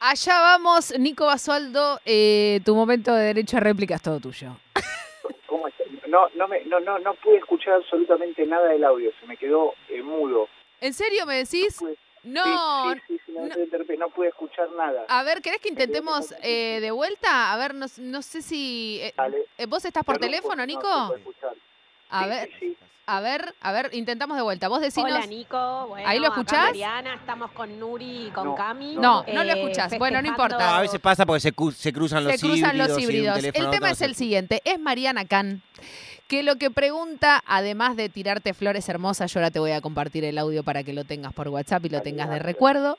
Allá 0.00 0.40
vamos, 0.40 0.98
Nico 0.98 1.26
Basualdo, 1.26 2.00
eh, 2.06 2.60
tu 2.64 2.74
momento 2.74 3.12
de 3.14 3.24
derecho 3.26 3.58
a 3.58 3.60
réplica 3.60 3.96
es 3.96 4.02
todo 4.02 4.20
tuyo. 4.20 4.56
¿Cómo 5.46 5.68
estás? 5.68 5.86
No, 6.08 6.28
no, 6.34 6.48
me, 6.48 6.64
no, 6.64 6.80
no, 6.80 6.98
no 6.98 7.12
pude 7.16 7.36
escuchar 7.36 7.74
absolutamente 7.74 8.46
nada 8.46 8.68
del 8.68 8.84
audio, 8.84 9.10
se 9.20 9.26
me 9.26 9.36
quedó 9.36 9.74
eh, 9.90 10.00
mudo. 10.02 10.48
¿En 10.80 10.94
serio 10.94 11.26
me 11.26 11.36
decís? 11.36 11.76
pude- 11.78 11.98
No. 12.24 12.92
sí, 12.94 13.00
sí, 13.06 13.20
sí, 13.26 13.32
no, 13.32 13.42
no. 13.46 13.96
no 13.98 14.08
pude 14.10 14.28
escuchar 14.28 14.68
nada. 14.72 15.04
A 15.08 15.22
ver, 15.22 15.42
¿querés 15.42 15.60
que 15.60 15.68
intentemos 15.68 16.34
eh, 16.42 16.78
de 16.80 16.90
vuelta? 16.90 17.52
A 17.52 17.56
ver, 17.56 17.74
no, 17.74 17.86
no 17.98 18.22
sé 18.22 18.42
si... 18.42 18.98
eh, 19.02 19.14
eh, 19.58 19.66
¿Vos 19.66 19.84
estás 19.84 20.02
por 20.04 20.16
Pero 20.18 20.26
teléfono, 20.30 20.64
Nico? 20.66 20.88
A 22.10 22.24
Sí, 22.24 22.28
ver, 22.30 22.48
sí, 22.48 22.54
sí. 22.60 22.76
a 23.06 23.20
ver, 23.20 23.54
a 23.60 23.72
ver, 23.72 23.90
intentamos 23.92 24.36
de 24.36 24.42
vuelta. 24.42 24.68
Vos 24.68 24.80
decinos... 24.80 25.10
Hola 25.12 25.26
Nico, 25.26 25.86
bueno, 25.88 26.08
¿Ahí 26.08 26.18
lo 26.20 26.28
escuchás? 26.28 26.66
Mariana, 26.66 27.14
estamos 27.14 27.50
con 27.52 27.78
Nuri 27.78 28.26
y 28.28 28.30
con 28.30 28.44
No, 28.46 28.54
Cami. 28.54 28.94
No, 28.96 29.24
no. 29.26 29.32
no 29.32 29.44
lo 29.44 29.52
eh, 29.52 29.60
escuchás. 29.60 29.98
Bueno, 29.98 30.22
no 30.22 30.28
importa. 30.28 30.58
No, 30.58 30.74
a 30.76 30.80
veces 30.80 31.00
pasa 31.00 31.26
porque 31.26 31.40
se, 31.40 31.52
se 31.74 31.92
cruzan 31.92 32.24
los 32.24 32.32
se 32.34 32.38
cruzan 32.38 32.70
híbridos. 32.76 32.88
los 32.88 32.98
híbridos. 32.98 33.44
El 33.44 33.70
tema 33.70 33.90
es 33.90 34.00
el 34.00 34.14
siguiente. 34.14 34.62
Es 34.64 34.78
Mariana 34.78 35.26
Can, 35.26 35.62
que 36.26 36.42
lo 36.42 36.56
que 36.56 36.70
pregunta, 36.70 37.42
además 37.46 37.96
de 37.96 38.08
tirarte 38.08 38.54
flores 38.54 38.88
hermosas, 38.88 39.32
yo 39.32 39.40
ahora 39.40 39.50
te 39.50 39.58
voy 39.58 39.72
a 39.72 39.80
compartir 39.80 40.24
el 40.24 40.38
audio 40.38 40.62
para 40.62 40.82
que 40.82 40.92
lo 40.92 41.04
tengas 41.04 41.32
por 41.32 41.48
WhatsApp 41.48 41.84
y 41.84 41.90
lo 41.90 42.02
tengas 42.02 42.30
de 42.30 42.38
recuerdo, 42.38 42.98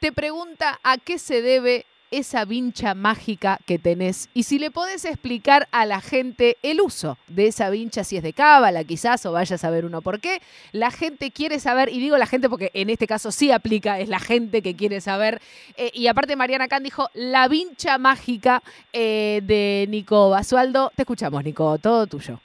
te 0.00 0.12
pregunta 0.12 0.78
a 0.82 0.98
qué 0.98 1.18
se 1.18 1.42
debe 1.42 1.86
esa 2.10 2.44
vincha 2.44 2.94
mágica 2.94 3.58
que 3.66 3.78
tenés 3.78 4.28
y 4.32 4.44
si 4.44 4.58
le 4.58 4.70
podés 4.70 5.04
explicar 5.04 5.68
a 5.72 5.84
la 5.84 6.00
gente 6.00 6.56
el 6.62 6.80
uso 6.80 7.18
de 7.26 7.48
esa 7.48 7.68
vincha, 7.70 8.04
si 8.04 8.16
es 8.16 8.22
de 8.22 8.32
cábala 8.32 8.84
quizás 8.84 9.24
o 9.26 9.32
vaya 9.32 9.56
a 9.56 9.58
saber 9.58 9.84
uno 9.84 10.00
por 10.00 10.20
qué. 10.20 10.40
La 10.72 10.90
gente 10.90 11.30
quiere 11.30 11.60
saber, 11.60 11.90
y 11.90 11.98
digo 11.98 12.16
la 12.16 12.26
gente 12.26 12.48
porque 12.48 12.70
en 12.74 12.90
este 12.90 13.06
caso 13.06 13.30
sí 13.30 13.50
aplica, 13.50 13.98
es 13.98 14.08
la 14.08 14.20
gente 14.20 14.62
que 14.62 14.74
quiere 14.74 15.00
saber. 15.00 15.40
Eh, 15.76 15.90
y 15.92 16.06
aparte 16.06 16.36
Mariana 16.36 16.68
Can 16.68 16.82
dijo, 16.82 17.08
la 17.14 17.48
vincha 17.48 17.98
mágica 17.98 18.62
eh, 18.92 19.40
de 19.42 19.86
Nico 19.88 20.30
Basualdo. 20.30 20.92
Te 20.96 21.02
escuchamos, 21.02 21.44
Nico, 21.44 21.78
todo 21.78 22.06
tuyo. 22.06 22.40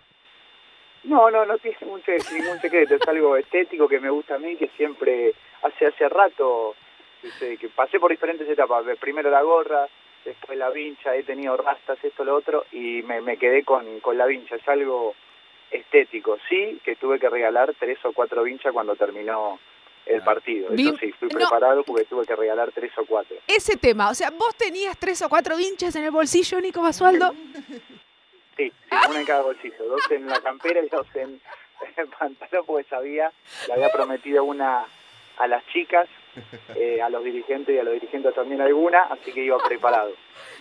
No, 1.04 1.30
no, 1.30 1.46
no 1.46 1.58
tiene 1.58 1.78
ningún, 1.82 2.02
ningún 2.34 2.60
secreto, 2.62 2.96
es 2.96 3.08
algo 3.08 3.36
estético 3.38 3.88
que 3.88 4.00
me 4.00 4.10
gusta 4.10 4.36
a 4.36 4.40
mí, 4.40 4.56
que 4.56 4.70
siempre, 4.78 5.34
hace 5.62 5.88
hace 5.88 6.08
rato, 6.10 6.76
que 7.22 7.30
sé, 7.32 7.58
que 7.58 7.68
pasé 7.70 8.00
por 8.00 8.10
diferentes 8.12 8.48
etapas, 8.48 8.86
primero 9.00 9.30
la 9.30 9.42
gorra, 9.42 9.88
después 10.24 10.58
la 10.58 10.70
vincha, 10.70 11.16
he 11.16 11.24
tenido 11.24 11.58
rastas, 11.58 11.98
esto, 12.04 12.24
lo 12.24 12.36
otro, 12.36 12.66
y 12.72 13.02
me, 13.04 13.20
me 13.22 13.36
quedé 13.38 13.64
con, 13.64 14.00
con 14.00 14.18
la 14.18 14.26
vincha, 14.26 14.56
es 14.56 14.68
algo 14.68 15.14
estético, 15.72 16.38
sí, 16.48 16.80
que 16.86 16.96
tuve 16.96 17.20
que 17.20 17.30
regalar 17.30 17.74
tres 17.78 17.98
o 18.06 18.14
cuatro 18.14 18.44
vinchas 18.44 18.72
cuando 18.72 18.96
terminó 18.96 19.60
el 20.06 20.22
Ah. 20.22 20.26
partido, 20.26 20.70
Vin- 20.70 20.90
eso 20.90 20.98
sí, 21.00 21.12
fui 21.14 21.28
no. 21.30 21.38
preparado 21.40 21.84
porque 21.84 22.06
tuve 22.06 22.26
que 22.26 22.36
regalar 22.36 22.72
tres 22.72 22.92
o 22.98 23.06
cuatro. 23.06 23.36
Ese 23.48 23.76
tema, 23.78 24.10
o 24.10 24.14
sea, 24.14 24.30
vos 24.32 24.56
tenías 24.56 24.98
tres 24.98 25.22
o 25.22 25.30
cuatro 25.30 25.58
vinchas 25.58 25.96
en 25.96 26.04
el 26.06 26.12
bolsillo, 26.12 26.62
Nico 26.62 26.82
Basualdo. 26.82 27.34
Sí, 28.58 28.72
sí, 28.90 28.96
una 29.10 29.20
en 29.20 29.26
cada 29.26 29.42
bolsillo, 29.42 29.84
dos 29.88 30.12
en 30.12 30.28
la 30.28 30.40
campera 30.42 30.80
y 30.84 30.90
dos 30.90 31.08
en 31.16 31.42
el 31.98 32.08
pantalón, 32.08 32.66
porque 32.66 32.88
sabía, 32.88 33.32
le 33.68 33.74
había 33.74 33.90
prometido 33.90 34.44
una 34.44 34.86
a 35.38 35.48
las 35.48 35.66
chicas, 35.68 36.08
eh, 36.76 37.02
a 37.02 37.10
los 37.10 37.24
dirigentes 37.24 37.76
y 37.76 37.80
a 37.80 37.84
los 37.84 37.94
dirigentes 37.94 38.34
también 38.36 38.62
alguna, 38.62 39.04
así 39.04 39.32
que 39.32 39.44
iba 39.44 39.58
preparado. 39.58 40.12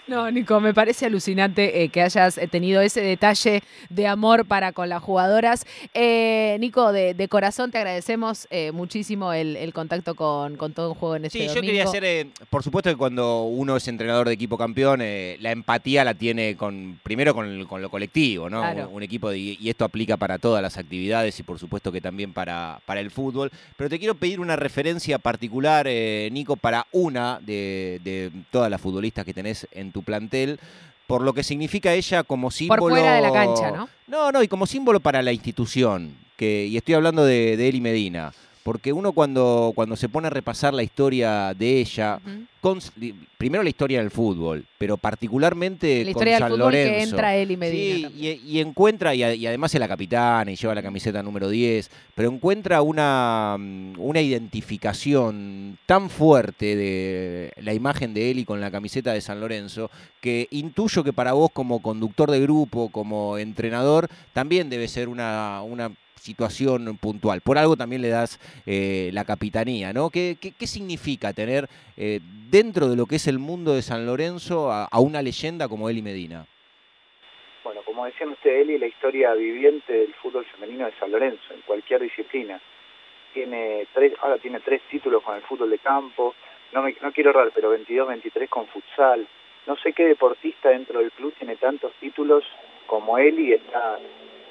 No, 0.08 0.28
Nico, 0.30 0.60
me 0.60 0.74
parece 0.74 1.06
alucinante 1.06 1.82
eh, 1.84 1.88
que 1.88 2.02
hayas 2.02 2.36
eh, 2.36 2.48
tenido 2.48 2.80
ese 2.80 3.00
detalle 3.00 3.62
de 3.88 4.06
amor 4.08 4.44
para 4.46 4.72
con 4.72 4.88
las 4.88 5.00
jugadoras. 5.02 5.64
Eh, 5.94 6.56
Nico, 6.58 6.92
de, 6.92 7.14
de 7.14 7.28
corazón 7.28 7.70
te 7.70 7.78
agradecemos 7.78 8.48
eh, 8.50 8.72
muchísimo 8.72 9.32
el, 9.32 9.56
el 9.56 9.72
contacto 9.72 10.16
con, 10.16 10.56
con 10.56 10.72
todo 10.72 10.88
un 10.90 10.94
juego 10.96 11.16
en 11.16 11.26
este 11.26 11.38
Sí, 11.48 11.54
yo 11.54 11.60
quería 11.60 11.84
hacer, 11.84 12.26
por 12.50 12.64
supuesto 12.64 12.90
que 12.90 12.96
cuando 12.96 13.44
uno 13.44 13.76
es 13.76 13.86
entrenador 13.86 14.26
de 14.26 14.34
equipo 14.34 14.58
campeón, 14.58 15.00
la 15.00 15.52
empatía 15.52 16.02
la 16.04 16.14
tiene 16.14 16.56
con 16.56 16.98
primero 17.04 17.32
con, 17.34 17.58
lo 17.82 17.90
colectivo, 17.90 18.50
¿no? 18.50 18.60
Claro. 18.60 18.88
Un, 18.88 18.96
un 18.96 19.02
equipo 19.04 19.30
de- 19.30 19.38
y 19.38 19.68
esto 19.70 19.84
aplica 19.84 20.16
para 20.16 20.38
todas 20.38 20.62
las 20.62 20.78
actividades 20.78 21.38
y 21.38 21.42
por 21.44 21.58
supuesto 21.60 21.92
que 21.92 22.00
también 22.00 22.32
para, 22.32 22.80
para 22.86 23.00
el 23.00 23.10
fútbol. 23.12 23.50
Pero 23.76 23.88
te 23.88 23.98
quiero 24.00 24.16
pedir 24.16 24.40
una 24.40 24.56
referencia 24.56 25.18
particular, 25.18 25.86
Nico, 25.86 26.56
para 26.56 26.86
una 26.90 27.38
de, 27.40 28.00
de 28.02 28.30
todas 28.50 28.70
las 28.70 28.80
futbolistas 28.80 29.24
que 29.24 29.32
tenés 29.34 29.61
en 29.70 29.92
tu 29.92 30.02
plantel. 30.02 30.58
Por 31.06 31.22
lo 31.22 31.34
que 31.34 31.42
significa 31.42 31.92
ella 31.92 32.22
como 32.22 32.50
símbolo. 32.50 32.88
fuera 32.88 33.14
de 33.14 33.20
la 33.20 33.32
cancha, 33.32 33.70
¿no? 33.70 33.88
No, 34.06 34.32
no, 34.32 34.42
y 34.42 34.48
como 34.48 34.66
símbolo 34.66 35.00
para 35.00 35.22
la 35.22 35.32
institución. 35.32 36.16
Que, 36.36 36.66
y 36.66 36.76
estoy 36.76 36.94
hablando 36.94 37.24
de, 37.24 37.56
de 37.56 37.68
Eli 37.68 37.80
Medina. 37.80 38.32
Porque 38.62 38.92
uno 38.92 39.12
cuando, 39.12 39.72
cuando 39.74 39.96
se 39.96 40.08
pone 40.08 40.28
a 40.28 40.30
repasar 40.30 40.72
la 40.72 40.82
historia 40.82 41.52
de 41.54 41.80
ella. 41.80 42.20
Con- 42.62 42.78
primero 43.36 43.62
la 43.64 43.68
historia 43.68 43.98
del 43.98 44.10
fútbol, 44.12 44.64
pero 44.78 44.96
particularmente 44.96 46.04
La 46.04 46.10
historia 46.10 46.38
con 46.38 46.48
del 46.48 46.50
San 46.50 46.58
fútbol 46.58 46.72
que 46.72 46.84
Lorenzo. 46.86 47.14
entra 47.16 47.36
Eli 47.36 47.56
Medina. 47.56 48.08
Sí, 48.08 48.40
y, 48.44 48.56
y 48.56 48.60
encuentra, 48.60 49.14
y, 49.16 49.22
a- 49.24 49.34
y 49.34 49.46
además 49.46 49.74
es 49.74 49.80
la 49.80 49.88
capitana 49.88 50.50
y 50.50 50.54
lleva 50.56 50.74
la 50.74 50.82
camiseta 50.82 51.22
número 51.24 51.48
10, 51.48 51.90
pero 52.14 52.30
encuentra 52.30 52.80
una, 52.80 53.56
mm, 53.58 53.94
una 53.98 54.20
identificación 54.20 55.78
tan 55.86 56.08
fuerte 56.10 56.76
de 56.76 57.52
la 57.62 57.74
imagen 57.74 58.14
de 58.14 58.30
Eli 58.30 58.44
con 58.44 58.60
la 58.60 58.70
camiseta 58.70 59.12
de 59.12 59.20
San 59.20 59.40
Lorenzo, 59.40 59.90
que 60.20 60.46
intuyo 60.50 61.02
que 61.04 61.12
para 61.12 61.32
vos 61.32 61.50
como 61.52 61.82
conductor 61.82 62.30
de 62.30 62.40
grupo, 62.40 62.90
como 62.90 63.38
entrenador, 63.38 64.08
también 64.32 64.70
debe 64.70 64.88
ser 64.88 65.08
una, 65.08 65.62
una 65.62 65.90
situación 66.20 66.96
puntual. 67.00 67.40
Por 67.40 67.58
algo 67.58 67.76
también 67.76 68.00
le 68.00 68.08
das 68.08 68.38
eh, 68.64 69.10
la 69.12 69.24
capitanía, 69.24 69.92
¿no? 69.92 70.08
¿Qué, 70.10 70.36
qué, 70.40 70.52
qué 70.52 70.66
significa 70.68 71.32
tener 71.32 71.68
eh, 71.96 72.20
dentro 72.52 72.88
de 72.88 72.96
lo 72.96 73.06
que 73.06 73.16
es 73.16 73.26
el 73.28 73.38
mundo 73.38 73.72
de 73.74 73.80
San 73.80 74.04
Lorenzo 74.04 74.70
a, 74.70 74.86
una 75.00 75.22
leyenda 75.22 75.68
como 75.68 75.88
Eli 75.88 76.02
Medina? 76.02 76.44
Bueno, 77.64 77.80
como 77.82 78.04
decían 78.04 78.28
ustedes, 78.28 78.68
Eli, 78.68 78.76
la 78.76 78.88
historia 78.88 79.32
viviente 79.32 79.90
del 79.90 80.12
fútbol 80.16 80.44
femenino 80.44 80.84
de 80.84 80.92
San 81.00 81.10
Lorenzo, 81.10 81.54
en 81.54 81.62
cualquier 81.62 82.02
disciplina. 82.02 82.60
Tiene 83.32 83.86
tres, 83.94 84.12
ahora 84.20 84.36
tiene 84.36 84.60
tres 84.60 84.82
títulos 84.90 85.22
con 85.22 85.34
el 85.34 85.42
fútbol 85.42 85.70
de 85.70 85.78
campo, 85.78 86.34
no, 86.72 86.82
me, 86.82 86.94
no 87.00 87.10
quiero 87.12 87.30
errar, 87.30 87.50
pero 87.54 87.70
22, 87.70 88.06
23 88.06 88.50
con 88.50 88.66
futsal. 88.66 89.26
No 89.66 89.76
sé 89.76 89.94
qué 89.94 90.04
deportista 90.04 90.68
dentro 90.68 90.98
del 90.98 91.10
club 91.12 91.32
tiene 91.38 91.56
tantos 91.56 91.92
títulos 92.00 92.44
como 92.86 93.16
Eli 93.16 93.54
está 93.54 93.98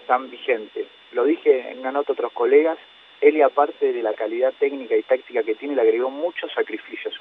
tan 0.08 0.32
vigente. 0.32 0.88
Lo 1.12 1.24
dije 1.24 1.70
en 1.70 1.80
una 1.80 1.92
nota 1.92 2.14
a 2.14 2.14
otros 2.14 2.32
colegas, 2.34 2.80
Eli 3.20 3.44
aparte 3.44 3.94
de 3.94 4.02
la 4.02 4.14
calidad 4.14 4.54
técnica 4.60 4.96
y 4.96 5.04
táctica 5.04 5.44
que 5.44 5.54
tiene, 5.54 5.76
le 5.76 5.82
agregó 5.82 6.10
mucho 6.10 6.50
sacrificio 6.50 7.12
a 7.12 7.14
su. 7.14 7.21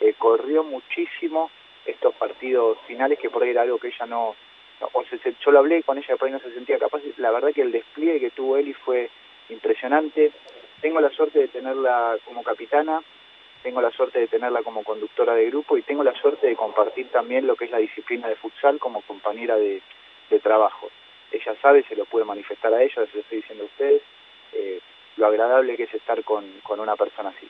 Eh, 0.00 0.14
corrió 0.18 0.64
muchísimo 0.64 1.50
estos 1.86 2.14
partidos 2.14 2.78
finales 2.86 3.18
que 3.18 3.30
por 3.30 3.42
ahí 3.42 3.50
era 3.50 3.62
algo 3.62 3.78
que 3.78 3.88
ella 3.88 4.06
no, 4.06 4.34
no- 4.80 4.88
o 4.92 5.04
se, 5.04 5.18
se- 5.18 5.34
yo 5.44 5.50
lo 5.50 5.60
hablé 5.60 5.82
con 5.82 5.98
ella 5.98 6.16
por 6.16 6.26
ahí 6.28 6.32
no 6.32 6.40
se 6.40 6.52
sentía 6.52 6.78
capaz 6.78 7.00
la 7.16 7.30
verdad 7.30 7.52
que 7.54 7.62
el 7.62 7.72
despliegue 7.72 8.20
que 8.20 8.30
tuvo 8.30 8.56
Eli 8.56 8.72
fue 8.74 9.10
impresionante. 9.48 10.32
Tengo 10.80 11.00
la 11.00 11.10
suerte 11.10 11.38
de 11.40 11.48
tenerla 11.48 12.16
como 12.24 12.42
capitana 12.42 13.02
tengo 13.62 13.80
la 13.80 13.92
suerte 13.92 14.18
de 14.18 14.26
tenerla 14.26 14.64
como 14.64 14.82
conductora 14.82 15.34
de 15.36 15.46
grupo 15.46 15.78
y 15.78 15.82
tengo 15.82 16.02
la 16.02 16.12
suerte 16.20 16.48
de 16.48 16.56
compartir 16.56 17.08
también 17.10 17.46
lo 17.46 17.54
que 17.54 17.66
es 17.66 17.70
la 17.70 17.78
disciplina 17.78 18.26
de 18.26 18.34
futsal 18.34 18.80
como 18.80 19.02
compañera 19.02 19.54
de, 19.56 19.80
de 20.30 20.40
trabajo. 20.40 20.90
Ella 21.30 21.54
sabe 21.62 21.84
se 21.84 21.94
lo 21.94 22.04
puede 22.06 22.24
manifestar 22.24 22.74
a 22.74 22.82
ella 22.82 23.06
se 23.06 23.14
lo 23.14 23.20
estoy 23.20 23.36
diciendo 23.38 23.62
a 23.62 23.66
ustedes 23.68 24.02
eh, 24.52 24.80
lo 25.16 25.26
agradable 25.28 25.76
que 25.76 25.84
es 25.84 25.94
estar 25.94 26.24
con, 26.24 26.44
con 26.64 26.80
una 26.80 26.96
persona 26.96 27.28
así 27.28 27.48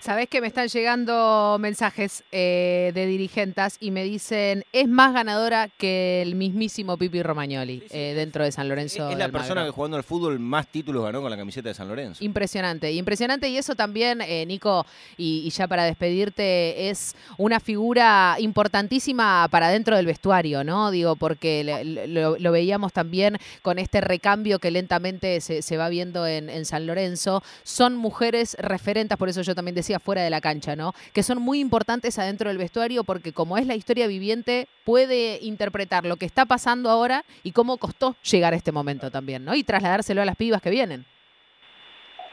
Sabés 0.00 0.28
que 0.28 0.40
me 0.40 0.46
están 0.46 0.68
llegando 0.68 1.56
mensajes 1.60 2.22
eh, 2.32 2.92
de 2.94 3.06
dirigentes 3.06 3.76
y 3.80 3.90
me 3.90 4.04
dicen 4.04 4.64
es 4.72 4.88
más 4.88 5.12
ganadora 5.12 5.68
que 5.76 6.22
el 6.22 6.34
mismísimo 6.34 6.96
Pipi 6.96 7.22
Romagnoli 7.22 7.82
eh, 7.90 8.12
dentro 8.16 8.44
de 8.44 8.52
San 8.52 8.68
Lorenzo. 8.68 9.10
es 9.10 9.18
la 9.18 9.28
persona 9.28 9.64
que 9.64 9.70
jugando 9.70 9.96
al 9.96 10.04
fútbol 10.04 10.38
más 10.38 10.66
títulos 10.68 11.02
ganó 11.04 11.20
con 11.20 11.30
la 11.30 11.36
camiseta 11.36 11.68
de 11.68 11.74
San 11.74 11.88
Lorenzo. 11.88 12.24
Impresionante, 12.24 12.92
impresionante. 12.92 13.48
Y 13.48 13.56
eso 13.56 13.74
también, 13.74 14.20
eh, 14.20 14.46
Nico, 14.46 14.86
y, 15.16 15.42
y 15.44 15.50
ya 15.50 15.66
para 15.66 15.84
despedirte, 15.84 16.88
es 16.90 17.16
una 17.36 17.58
figura 17.58 18.36
importantísima 18.38 19.48
para 19.50 19.68
dentro 19.68 19.96
del 19.96 20.06
vestuario, 20.06 20.62
¿no? 20.64 20.90
Digo, 20.90 21.16
porque 21.16 21.64
le- 21.64 22.06
lo, 22.08 22.38
lo 22.38 22.52
veíamos 22.52 22.92
también 22.92 23.36
con 23.62 23.78
este 23.78 24.00
recambio 24.00 24.58
que 24.58 24.70
lentamente 24.70 25.40
se, 25.40 25.62
se 25.62 25.76
va 25.76 25.88
viendo 25.88 26.26
en, 26.26 26.48
en 26.50 26.64
San 26.64 26.86
Lorenzo. 26.86 27.42
Son 27.64 27.96
mujeres 27.96 28.56
referentes, 28.60 29.18
por 29.18 29.28
eso 29.28 29.42
yo 29.42 29.54
también 29.54 29.74
decía 29.74 29.87
fuera 29.98 30.22
de 30.22 30.30
la 30.30 30.42
cancha, 30.42 30.76
¿no? 30.76 30.92
Que 31.14 31.22
son 31.22 31.40
muy 31.40 31.60
importantes 31.60 32.18
adentro 32.18 32.48
del 32.50 32.58
vestuario 32.58 33.04
porque 33.04 33.32
como 33.32 33.56
es 33.56 33.66
la 33.66 33.74
historia 33.74 34.06
viviente, 34.06 34.68
puede 34.84 35.38
interpretar 35.40 36.04
lo 36.04 36.16
que 36.16 36.26
está 36.26 36.44
pasando 36.44 36.90
ahora 36.90 37.24
y 37.42 37.52
cómo 37.52 37.78
costó 37.78 38.16
llegar 38.22 38.52
a 38.52 38.56
este 38.56 38.72
momento 38.72 39.10
también, 39.10 39.44
¿no? 39.44 39.54
Y 39.54 39.64
trasladárselo 39.64 40.20
a 40.20 40.26
las 40.26 40.36
pibas 40.36 40.60
que 40.60 40.70
vienen. 40.70 41.06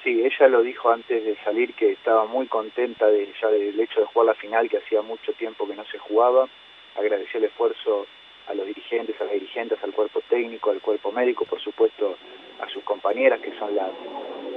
Sí, 0.04 0.22
ella 0.24 0.48
lo 0.50 0.62
dijo 0.62 0.92
antes 0.92 1.24
de 1.24 1.36
salir 1.44 1.74
que 1.74 1.94
estaba 1.94 2.26
muy 2.26 2.46
contenta 2.46 3.08
de, 3.08 3.28
del 3.52 3.80
hecho 3.80 4.02
de 4.02 4.06
jugar 4.06 4.28
la 4.28 4.36
final, 4.36 4.70
que 4.70 4.78
hacía 4.78 5.02
mucho 5.02 5.34
tiempo 5.34 5.68
que 5.68 5.76
no 5.76 5.84
se 5.86 5.98
jugaba. 5.98 6.48
Agradeció 6.96 7.40
el 7.40 7.46
esfuerzo 7.46 8.06
a 8.48 8.54
los 8.54 8.68
dirigentes, 8.68 9.20
a 9.20 9.24
las 9.24 9.34
dirigentes, 9.34 9.80
al 9.84 9.94
cuerpo 9.94 10.22
técnico, 10.30 10.70
al 10.70 10.82
cuerpo 10.82 11.12
médico, 11.12 11.46
por 11.46 11.60
supuesto 11.60 12.18
a 12.60 12.70
sus 12.70 12.84
compañeras 12.84 13.42
que 13.42 13.58
son 13.58 13.76
las, 13.76 13.90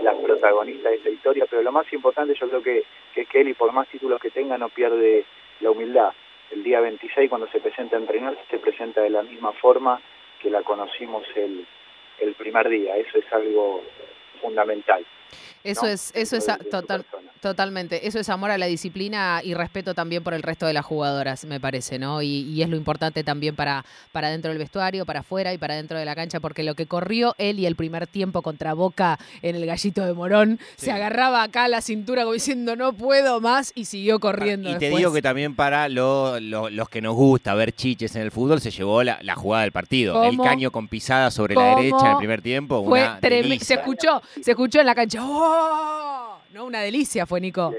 las 0.02 0.16
protagonistas 0.16 0.90
de 0.90 0.96
esta 0.96 1.10
historia, 1.10 1.46
pero 1.48 1.62
lo 1.62 1.72
más 1.72 1.90
importante 1.92 2.34
yo 2.34 2.48
creo 2.48 2.62
que, 2.62 2.84
que 3.14 3.26
Kelly, 3.26 3.54
por 3.54 3.72
más 3.72 3.88
títulos 3.88 4.20
que 4.20 4.30
tenga, 4.30 4.58
no 4.58 4.68
pierde 4.68 5.24
la 5.60 5.70
humildad. 5.70 6.12
El 6.50 6.62
día 6.62 6.80
26, 6.80 7.28
cuando 7.28 7.48
se 7.48 7.60
presenta 7.60 7.96
a 7.96 8.00
entrenar, 8.00 8.36
se 8.50 8.58
presenta 8.58 9.02
de 9.02 9.10
la 9.10 9.22
misma 9.22 9.52
forma 9.52 10.00
que 10.40 10.50
la 10.50 10.62
conocimos 10.62 11.24
el, 11.34 11.66
el 12.20 12.34
primer 12.34 12.68
día. 12.68 12.96
Eso 12.96 13.18
es 13.18 13.32
algo 13.32 13.82
fundamental. 14.40 15.04
Eso 15.64 15.86
es, 15.86 16.12
eso 16.14 16.36
es 16.36 16.46
total, 16.70 17.04
totalmente. 17.40 18.06
Eso 18.06 18.18
es 18.18 18.28
amor 18.28 18.50
a 18.50 18.58
la 18.58 18.66
disciplina 18.66 19.40
y 19.42 19.54
respeto 19.54 19.94
también 19.94 20.22
por 20.22 20.34
el 20.34 20.42
resto 20.42 20.66
de 20.66 20.72
las 20.72 20.84
jugadoras, 20.84 21.44
me 21.44 21.60
parece, 21.60 21.98
¿no? 21.98 22.22
Y, 22.22 22.58
es 22.58 22.68
lo 22.68 22.76
importante 22.76 23.22
también 23.22 23.54
para, 23.54 23.84
para 24.10 24.30
dentro 24.30 24.50
del 24.50 24.58
vestuario, 24.58 25.06
para 25.06 25.20
afuera 25.20 25.54
y 25.54 25.58
para 25.58 25.76
dentro 25.76 25.96
de 25.96 26.04
la 26.04 26.16
cancha, 26.16 26.40
porque 26.40 26.64
lo 26.64 26.74
que 26.74 26.86
corrió 26.86 27.34
él 27.38 27.60
y 27.60 27.66
el 27.66 27.76
primer 27.76 28.06
tiempo 28.06 28.42
contra 28.42 28.74
Boca 28.74 29.18
en 29.42 29.54
el 29.54 29.64
gallito 29.64 30.04
de 30.04 30.12
Morón, 30.12 30.58
se 30.76 30.90
agarraba 30.90 31.44
acá 31.44 31.64
a 31.64 31.68
la 31.68 31.80
cintura 31.80 32.22
como 32.22 32.32
diciendo 32.32 32.74
no 32.74 32.92
puedo 32.92 33.40
más 33.40 33.72
y 33.74 33.84
siguió 33.84 34.18
corriendo. 34.18 34.70
Y 34.70 34.78
te 34.78 34.90
digo 34.90 35.12
que 35.12 35.22
también 35.22 35.54
para 35.54 35.88
los 35.88 36.88
que 36.88 37.00
nos 37.00 37.14
gusta 37.14 37.54
ver 37.54 37.72
chiches 37.72 38.16
en 38.16 38.22
el 38.22 38.32
fútbol, 38.32 38.60
se 38.60 38.70
llevó 38.70 39.02
la, 39.02 39.34
jugada 39.36 39.62
del 39.62 39.72
partido. 39.72 40.24
El 40.24 40.36
caño 40.38 40.72
con 40.72 40.88
pisada 40.88 41.30
sobre 41.30 41.54
la 41.54 41.76
derecha 41.76 42.06
en 42.06 42.12
el 42.12 42.16
primer 42.16 42.42
tiempo. 42.42 42.84
Fue 42.84 43.08
Se 43.60 43.74
escuchó, 43.74 44.20
se 44.42 44.50
escuchó 44.50 44.80
en 44.80 44.86
la 44.86 44.94
cancha. 44.94 45.17
¡Oh! 45.20 46.40
No, 46.52 46.64
una 46.64 46.80
delicia 46.80 47.26
fue 47.26 47.40
Nico. 47.40 47.72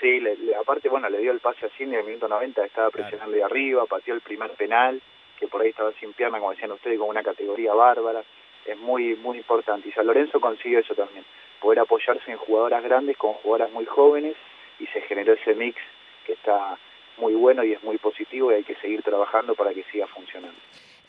Sí, 0.00 0.20
le, 0.20 0.36
aparte, 0.54 0.88
bueno, 0.88 1.08
le 1.08 1.18
dio 1.18 1.32
el 1.32 1.40
pase 1.40 1.66
a 1.66 1.70
Cindy 1.70 1.94
en 1.94 2.00
el 2.00 2.06
minuto 2.06 2.28
90, 2.28 2.64
estaba 2.64 2.90
presionando 2.90 3.34
de 3.36 3.42
arriba, 3.42 3.84
pateó 3.86 4.14
el 4.14 4.20
primer 4.20 4.52
penal, 4.52 5.02
que 5.38 5.48
por 5.48 5.60
ahí 5.60 5.70
estaba 5.70 5.92
sin 5.98 6.12
pierna, 6.12 6.38
como 6.38 6.52
decían 6.52 6.70
ustedes, 6.72 6.98
con 6.98 7.08
una 7.08 7.22
categoría 7.22 7.74
bárbara. 7.74 8.22
Es 8.64 8.78
muy, 8.78 9.16
muy 9.16 9.38
importante. 9.38 9.88
Y 9.88 9.92
San 9.92 10.06
Lorenzo 10.06 10.40
consiguió 10.40 10.78
eso 10.78 10.94
también, 10.94 11.24
poder 11.60 11.80
apoyarse 11.80 12.30
en 12.30 12.36
jugadoras 12.36 12.84
grandes 12.84 13.16
con 13.16 13.34
jugadoras 13.34 13.72
muy 13.72 13.86
jóvenes 13.86 14.36
y 14.78 14.86
se 14.86 15.00
generó 15.02 15.32
ese 15.32 15.54
mix 15.54 15.76
que 16.24 16.34
está 16.34 16.78
muy 17.16 17.34
bueno 17.34 17.64
y 17.64 17.72
es 17.72 17.82
muy 17.82 17.98
positivo 17.98 18.52
y 18.52 18.56
hay 18.56 18.64
que 18.64 18.76
seguir 18.76 19.02
trabajando 19.02 19.54
para 19.54 19.74
que 19.74 19.84
siga 19.84 20.06
funcionando. 20.06 20.58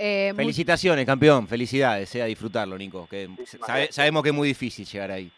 Eh, 0.02 0.32
Felicitaciones, 0.34 1.06
campeón. 1.06 1.46
Felicidades, 1.46 2.08
sea 2.08 2.24
disfrutarlo, 2.24 2.78
Nico. 2.78 3.06
Que 3.10 3.28
sabemos 3.90 4.24
que 4.24 4.30
es 4.30 4.36
muy 4.36 4.48
difícil 4.48 4.86
llegar 4.86 5.12
ahí. 5.12 5.30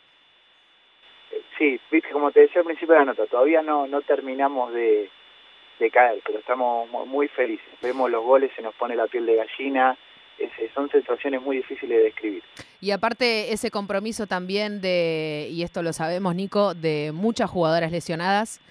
Sí, 1.57 1.79
viste, 1.91 2.11
como 2.11 2.31
te 2.31 2.41
decía 2.41 2.61
al 2.61 2.65
principio 2.65 2.93
de 2.93 2.99
la 2.99 3.05
nota, 3.05 3.25
todavía 3.25 3.63
no, 3.63 3.87
no 3.87 4.01
terminamos 4.01 4.71
de, 4.71 5.09
caer, 5.91 6.21
pero 6.23 6.37
estamos 6.37 6.87
muy 7.07 7.27
felices. 7.27 7.65
Vemos 7.81 8.11
los 8.11 8.23
goles, 8.23 8.51
se 8.55 8.61
nos 8.61 8.75
pone 8.75 8.95
la 8.95 9.07
piel 9.07 9.25
de 9.25 9.35
gallina, 9.35 9.97
son 10.75 10.89
sensaciones 10.91 11.41
muy 11.41 11.57
difíciles 11.57 11.97
de 11.97 12.03
describir. 12.03 12.43
Y 12.79 12.91
aparte 12.91 13.51
ese 13.53 13.71
compromiso 13.71 14.27
también 14.27 14.79
de, 14.79 15.47
y 15.49 15.63
esto 15.63 15.81
lo 15.81 15.91
sabemos 15.91 16.35
Nico, 16.35 16.75
de 16.75 17.11
muchas 17.13 17.49
jugadoras 17.49 17.91
lesionadas, 17.91 18.61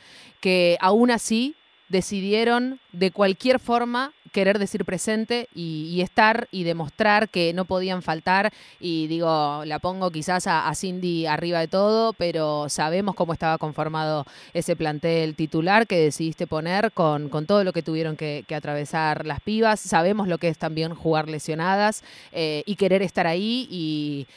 que 0.40 0.76
aún 0.80 1.10
así 1.10 1.56
decidieron 1.90 2.80
de 2.92 3.10
cualquier 3.10 3.58
forma 3.58 4.12
querer 4.32 4.60
decir 4.60 4.84
presente 4.84 5.48
y, 5.54 6.00
estar 6.00 6.46
y 6.52 6.62
demostrar 6.62 7.28
que 7.28 7.52
no 7.52 7.64
podían 7.64 8.00
faltar. 8.00 8.52
Y 8.78 9.08
digo, 9.08 9.64
la 9.64 9.80
pongo 9.80 10.10
quizás 10.12 10.46
a, 10.46 10.72
Cindy 10.74 11.26
arriba 11.26 11.58
de 11.58 11.66
todo, 11.66 12.12
pero 12.12 12.68
sabemos 12.68 13.16
cómo 13.16 13.32
estaba 13.32 13.58
conformado 13.58 14.24
ese 14.54 14.76
plantel 14.76 15.34
titular 15.34 15.88
que 15.88 15.98
decidiste 15.98 16.46
poner 16.46 16.92
con, 16.92 17.28
con 17.28 17.46
todo 17.46 17.64
lo 17.64 17.72
que 17.72 17.82
tuvieron 17.82 18.16
que, 18.16 18.44
atravesar 18.54 19.26
las 19.26 19.40
pibas. 19.40 19.80
Sabemos 19.80 20.28
lo 20.28 20.38
que 20.38 20.48
es 20.48 20.58
también 20.58 20.94
jugar 20.94 21.28
lesionadas 21.28 22.04
eh, 22.30 22.62
y 22.66 22.76
querer 22.76 23.02
estar 23.02 23.26
ahí 23.26 23.66
y 23.68 24.28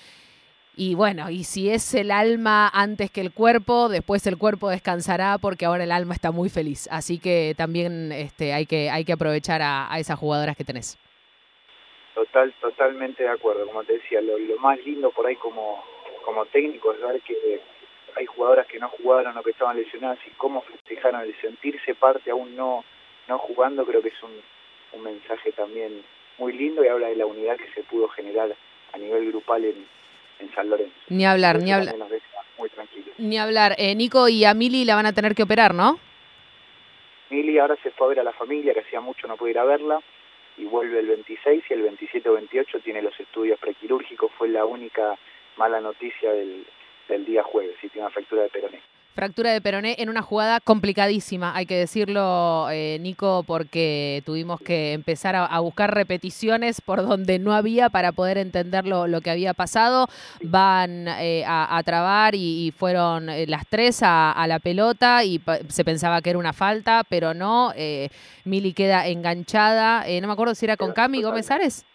y 0.75 0.95
bueno, 0.95 1.29
y 1.29 1.43
si 1.43 1.69
es 1.69 1.93
el 1.93 2.09
alma 2.09 2.67
antes 2.67 3.11
que 3.11 3.21
el 3.21 3.31
cuerpo, 3.31 3.89
después 3.89 4.25
el 4.25 4.39
cuerpo 4.39 4.69
descansará 4.69 5.37
porque 5.37 5.65
ahora 5.65 5.83
el 5.83 5.91
alma 5.91 6.15
está 6.15 6.31
muy 6.31 6.49
feliz. 6.49 6.87
Así 6.91 7.19
que 7.19 7.53
también 7.55 8.11
este, 8.11 8.53
hay, 8.53 8.65
que, 8.65 8.89
hay 8.89 9.05
que 9.05 9.13
aprovechar 9.13 9.61
a, 9.61 9.87
esas 9.99 10.17
jugadoras 10.17 10.57
que 10.57 10.63
tenés. 10.63 10.97
Total, 12.15 12.51
totalmente 12.59 13.21
de 13.21 13.29
acuerdo. 13.29 13.67
Como 13.67 13.83
te 13.83 13.93
decía, 13.93 14.19
lo, 14.21 14.33
más 14.59 14.83
lindo 14.83 15.11
por 15.11 15.27
ahí 15.27 15.35
como, 15.35 15.83
como 16.25 16.45
técnico 16.47 16.91
es 16.93 17.01
ver 17.01 17.21
que 17.21 17.61
hay 18.15 18.25
jugadoras 18.25 18.65
que 18.65 18.79
no 18.79 18.89
jugaron 18.89 19.37
o 19.37 19.43
que 19.43 19.51
estaban 19.51 19.77
lesionadas 19.77 20.19
y 20.25 20.31
cómo 20.31 20.61
festejaron 20.61 21.21
el 21.21 21.39
sentirse 21.39 21.93
parte 21.93 22.31
aún 22.31 22.55
no, 22.55 22.83
no 23.27 23.37
jugando, 23.37 23.85
creo 23.85 24.01
que 24.01 24.09
es 24.09 24.23
un, 24.23 24.41
un 24.93 25.03
mensaje 25.03 25.51
también 25.51 26.03
muy 26.39 26.53
lindo 26.53 26.83
y 26.83 26.87
habla 26.87 27.07
de 27.07 27.15
la 27.15 27.25
unidad 27.27 27.57
que 27.57 27.71
se 27.73 27.83
pudo 27.83 28.07
generar 28.09 28.55
a 28.91 28.97
nivel 28.97 29.27
grupal 29.27 29.65
en, 29.65 29.87
en 30.43 30.53
San 30.53 30.69
Lorenzo. 30.69 30.93
Ni 31.09 31.25
hablar, 31.25 31.59
ni 31.59 31.71
hablar. 31.71 31.95
Muy 32.57 32.69
tranquilo. 32.69 33.11
Ni 33.17 33.37
hablar. 33.37 33.75
Eh, 33.77 33.95
Nico 33.95 34.29
y 34.29 34.45
a 34.45 34.53
Mili 34.53 34.85
la 34.85 34.95
van 34.95 35.05
a 35.05 35.13
tener 35.13 35.33
que 35.33 35.43
operar, 35.43 35.73
¿no? 35.73 35.99
Mili 37.29 37.57
ahora 37.57 37.75
se 37.81 37.91
fue 37.91 38.07
a 38.07 38.09
ver 38.09 38.19
a 38.19 38.23
la 38.23 38.33
familia, 38.33 38.73
que 38.73 38.81
hacía 38.81 39.01
mucho 39.01 39.27
no 39.27 39.37
pude 39.37 39.51
ir 39.51 39.59
a 39.59 39.63
verla, 39.63 39.99
y 40.57 40.65
vuelve 40.65 40.99
el 40.99 41.07
26 41.07 41.63
y 41.67 41.73
el 41.73 41.81
27 41.81 42.29
o 42.29 42.33
28 42.33 42.79
tiene 42.81 43.01
los 43.01 43.19
estudios 43.19 43.59
prequirúrgicos. 43.59 44.31
Fue 44.37 44.47
la 44.49 44.65
única 44.65 45.17
mala 45.57 45.81
noticia 45.81 46.31
del, 46.31 46.65
del 47.07 47.25
día 47.25 47.43
jueves, 47.43 47.75
y 47.81 47.89
tiene 47.89 48.05
una 48.05 48.13
fractura 48.13 48.43
de 48.43 48.49
peroné. 48.49 48.81
Fractura 49.13 49.51
de 49.51 49.61
peroné 49.61 49.95
en 49.99 50.09
una 50.09 50.23
jugada 50.23 50.59
complicadísima, 50.59 51.55
hay 51.55 51.67
que 51.67 51.77
decirlo, 51.77 52.67
eh, 52.71 52.97
Nico, 52.99 53.43
porque 53.45 54.23
tuvimos 54.25 54.59
que 54.59 54.93
empezar 54.93 55.35
a, 55.35 55.59
buscar 55.59 55.93
repeticiones 55.93 56.81
por 56.81 57.03
donde 57.03 57.37
no 57.37 57.53
había 57.53 57.89
para 57.89 58.11
poder 58.11 58.39
entender 58.39 58.87
lo, 58.87 59.21
que 59.21 59.29
había 59.29 59.53
pasado. 59.53 60.07
Van 60.41 61.07
eh, 61.07 61.43
a, 61.45 61.79
trabar 61.85 62.33
y, 62.33 62.73
fueron 62.75 63.29
eh, 63.29 63.45
las 63.45 63.67
tres 63.67 64.01
a, 64.01 64.43
la 64.47 64.57
pelota 64.57 65.23
y 65.23 65.39
se 65.67 65.85
pensaba 65.85 66.19
que 66.23 66.31
era 66.31 66.39
una 66.39 66.53
falta, 66.53 67.03
pero 67.07 67.35
no. 67.35 67.71
Mili 68.45 68.73
queda 68.73 69.05
enganchada, 69.05 70.05
no 70.21 70.27
me 70.27 70.33
acuerdo 70.33 70.55
si 70.55 70.65
era 70.65 70.75
con 70.75 70.91
Cami 70.91 71.21
Gómez 71.21 71.51
Ares. 71.51 71.85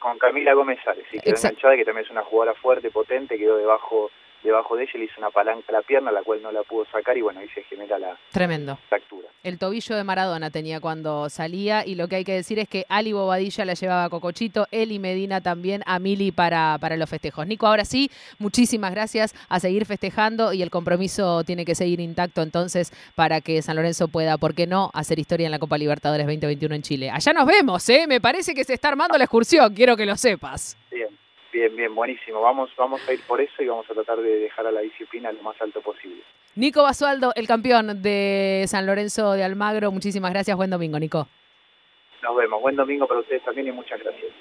Con 0.00 0.18
Camila 0.18 0.52
Gómez 0.52 0.80
Ares, 0.84 1.04
sí, 1.12 1.20
quedó 1.20 1.36
enganchada, 1.36 1.76
que 1.76 1.84
también 1.84 2.06
es 2.06 2.10
una 2.10 2.22
jugadora 2.22 2.58
fuerte, 2.60 2.90
potente, 2.90 3.38
quedó 3.38 3.56
debajo 3.56 4.10
debajo 4.46 4.76
de 4.76 4.84
ella 4.84 4.92
le 4.94 5.04
hizo 5.04 5.14
una 5.18 5.30
palanca 5.30 5.66
a 5.68 5.72
la 5.72 5.82
pierna, 5.82 6.10
la 6.10 6.22
cual 6.22 6.40
no 6.42 6.50
la 6.52 6.62
pudo 6.62 6.86
sacar 6.86 7.16
y 7.16 7.22
bueno, 7.22 7.40
ahí 7.40 7.48
se 7.54 7.62
genera 7.64 7.98
la 7.98 8.16
Tremendo. 8.32 8.78
fractura. 8.88 9.28
El 9.42 9.58
tobillo 9.58 9.96
de 9.96 10.04
Maradona 10.04 10.50
tenía 10.50 10.80
cuando 10.80 11.28
salía 11.28 11.84
y 11.86 11.94
lo 11.94 12.08
que 12.08 12.16
hay 12.16 12.24
que 12.24 12.32
decir 12.32 12.58
es 12.58 12.68
que 12.68 12.84
Ali 12.88 13.12
Bobadilla 13.12 13.64
la 13.64 13.74
llevaba 13.74 14.04
a 14.04 14.10
Cocochito, 14.10 14.66
Eli 14.70 14.98
Medina 14.98 15.40
también 15.40 15.82
a 15.86 15.98
Mili 15.98 16.32
para, 16.32 16.78
para 16.80 16.96
los 16.96 17.08
festejos. 17.08 17.46
Nico, 17.46 17.66
ahora 17.66 17.84
sí, 17.84 18.10
muchísimas 18.38 18.90
gracias 18.92 19.34
a 19.48 19.60
seguir 19.60 19.86
festejando 19.86 20.52
y 20.52 20.62
el 20.62 20.70
compromiso 20.70 21.44
tiene 21.44 21.64
que 21.64 21.74
seguir 21.74 22.00
intacto 22.00 22.42
entonces 22.42 22.92
para 23.14 23.40
que 23.40 23.62
San 23.62 23.76
Lorenzo 23.76 24.08
pueda, 24.08 24.38
¿por 24.38 24.54
qué 24.54 24.66
no?, 24.66 24.90
hacer 24.94 25.18
historia 25.18 25.46
en 25.46 25.52
la 25.52 25.58
Copa 25.58 25.78
Libertadores 25.78 26.26
2021 26.26 26.74
en 26.74 26.82
Chile. 26.82 27.10
Allá 27.10 27.32
nos 27.32 27.46
vemos, 27.46 27.88
¿eh? 27.88 28.06
Me 28.06 28.20
parece 28.20 28.54
que 28.54 28.64
se 28.64 28.74
está 28.74 28.88
armando 28.88 29.16
la 29.18 29.24
excursión, 29.24 29.74
quiero 29.74 29.96
que 29.96 30.06
lo 30.06 30.16
sepas. 30.16 30.76
Bien. 30.90 31.08
Bien, 31.56 31.74
bien, 31.74 31.94
buenísimo. 31.94 32.42
Vamos, 32.42 32.68
vamos 32.76 33.00
a 33.08 33.14
ir 33.14 33.20
por 33.26 33.40
eso 33.40 33.62
y 33.62 33.66
vamos 33.66 33.90
a 33.90 33.94
tratar 33.94 34.18
de 34.18 34.40
dejar 34.40 34.66
a 34.66 34.70
la 34.70 34.82
disciplina 34.82 35.32
lo 35.32 35.40
más 35.40 35.58
alto 35.62 35.80
posible. 35.80 36.22
Nico 36.54 36.82
Basualdo, 36.82 37.32
el 37.34 37.46
campeón 37.46 38.02
de 38.02 38.66
San 38.68 38.84
Lorenzo 38.84 39.32
de 39.32 39.42
Almagro. 39.42 39.90
Muchísimas 39.90 40.32
gracias. 40.32 40.54
Buen 40.54 40.68
domingo, 40.68 40.98
Nico. 40.98 41.26
Nos 42.22 42.36
vemos. 42.36 42.60
Buen 42.60 42.76
domingo 42.76 43.06
para 43.06 43.20
ustedes 43.20 43.42
también 43.42 43.68
y 43.68 43.72
muchas 43.72 43.98
gracias. 44.00 44.32